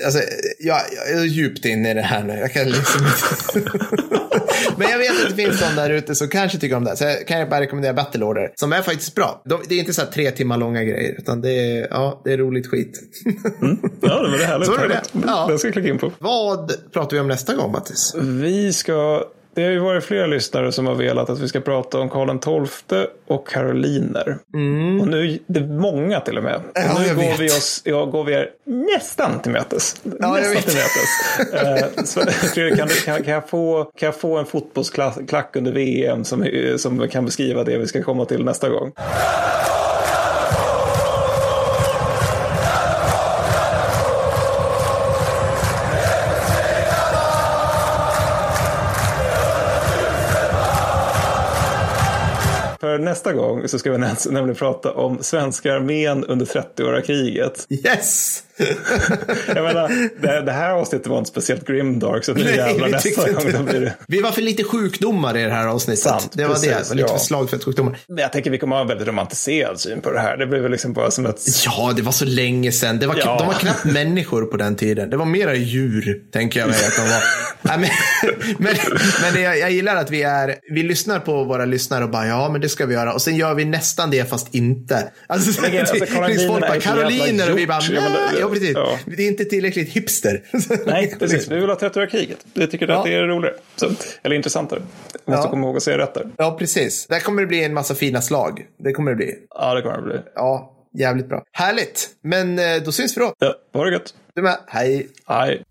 [0.04, 0.20] alltså,
[0.58, 0.80] jag,
[1.12, 2.34] jag är djupt inne i det här nu.
[2.34, 3.70] Jag kan liksom inte...
[4.76, 6.96] Men jag vet att det finns någon där ute som kanske tycker om det.
[6.96, 8.52] Så jag kan jag bara rekommendera Battle Order.
[8.54, 9.42] Som är faktiskt bra.
[9.44, 11.14] De, det är inte så här tre timmar långa grejer.
[11.18, 13.00] Utan det är, ja, det är roligt skit.
[14.00, 14.66] Ja, det var det härligt.
[14.66, 15.02] Så är det.
[15.26, 15.46] Ja.
[15.48, 16.12] Den ska jag klicka in på.
[16.18, 18.14] Vad pratar vi om nästa gång, Mattis?
[18.20, 19.24] Vi ska...
[19.54, 22.68] Det har ju varit flera lyssnare som har velat att vi ska prata om Karl
[22.68, 24.38] XII och karoliner.
[25.00, 26.56] Och nu, det är många till och med.
[26.56, 26.90] Och Mm.
[26.92, 29.96] Ja, nu jag går vi, oss, ja, går vi er nästan till mötes.
[30.02, 32.14] Ja, nästan till mötes.
[32.18, 36.46] Eh, Fredrik, kan, kan, kan, jag få, kan jag få en fotbollsklack under VM som,
[36.76, 38.92] som kan beskriva det vi ska komma till nästa gång?
[53.04, 57.66] Nästa gång så ska vi nämligen prata om svenska armén under 30-åriga kriget.
[57.70, 58.42] Yes!
[59.46, 59.88] Jag menar,
[60.22, 63.52] det, det här avsnittet var inte speciellt grimdark så nu Nej, jävlar vi nästa gång
[63.52, 63.94] då blir det.
[64.08, 66.02] Vi var för lite sjukdomar i det här avsnittet.
[66.02, 67.18] Sant, det var precis, Det var lite ja.
[67.18, 67.98] för slagfältssjukdomar.
[68.08, 70.36] Men jag tänker vi kommer ha en väldigt romantiserad syn på det här.
[70.36, 71.40] Det blir väl liksom bara som ett...
[71.66, 72.98] Ja, det var så länge sedan.
[72.98, 73.38] Det var, Ja.
[73.38, 75.10] De var knappt människor på den tiden.
[75.10, 77.22] Det var mera djur, tänker jag mig att de var.
[77.62, 77.90] Nej, men
[78.58, 78.76] men,
[79.22, 82.26] men det, jag, jag gillar att vi är, vi lyssnar på våra lyssnare och bara,
[82.26, 83.12] ja, men det ska vi göra.
[83.14, 85.12] Och sen gör vi nästan det, fast inte.
[85.26, 87.80] Alltså, Men, alltså, det finns folk bara, karoliner, och vi bara.
[87.82, 88.72] Ja, men ja, precis.
[88.74, 88.98] ja.
[89.06, 90.42] Det är inte tillräckligt hipster.
[90.86, 91.48] Nej, precis.
[91.48, 92.38] Vi vill ha 30-åriga kriget.
[92.54, 92.98] Vi tycker Ja.
[92.98, 93.54] att det är roligare.
[93.76, 93.90] Så,
[94.22, 94.82] eller intressantare.
[95.24, 95.50] Jag måste Ja.
[95.50, 96.26] komma ihåg att säga rätt där.
[96.36, 97.06] Ja, precis.
[97.06, 98.66] Där kommer det bli en massa fina slag.
[98.78, 99.34] Det kommer det bli.
[99.50, 100.16] Ja, det kommer det bli.
[100.34, 101.42] Ja, jävligt bra.
[101.52, 102.08] Härligt.
[102.22, 103.32] Men eh, då syns vi då.
[103.38, 104.14] Ja, ha det gött.
[104.34, 104.56] Du med.
[104.66, 105.08] Hej.
[105.28, 105.62] Hej.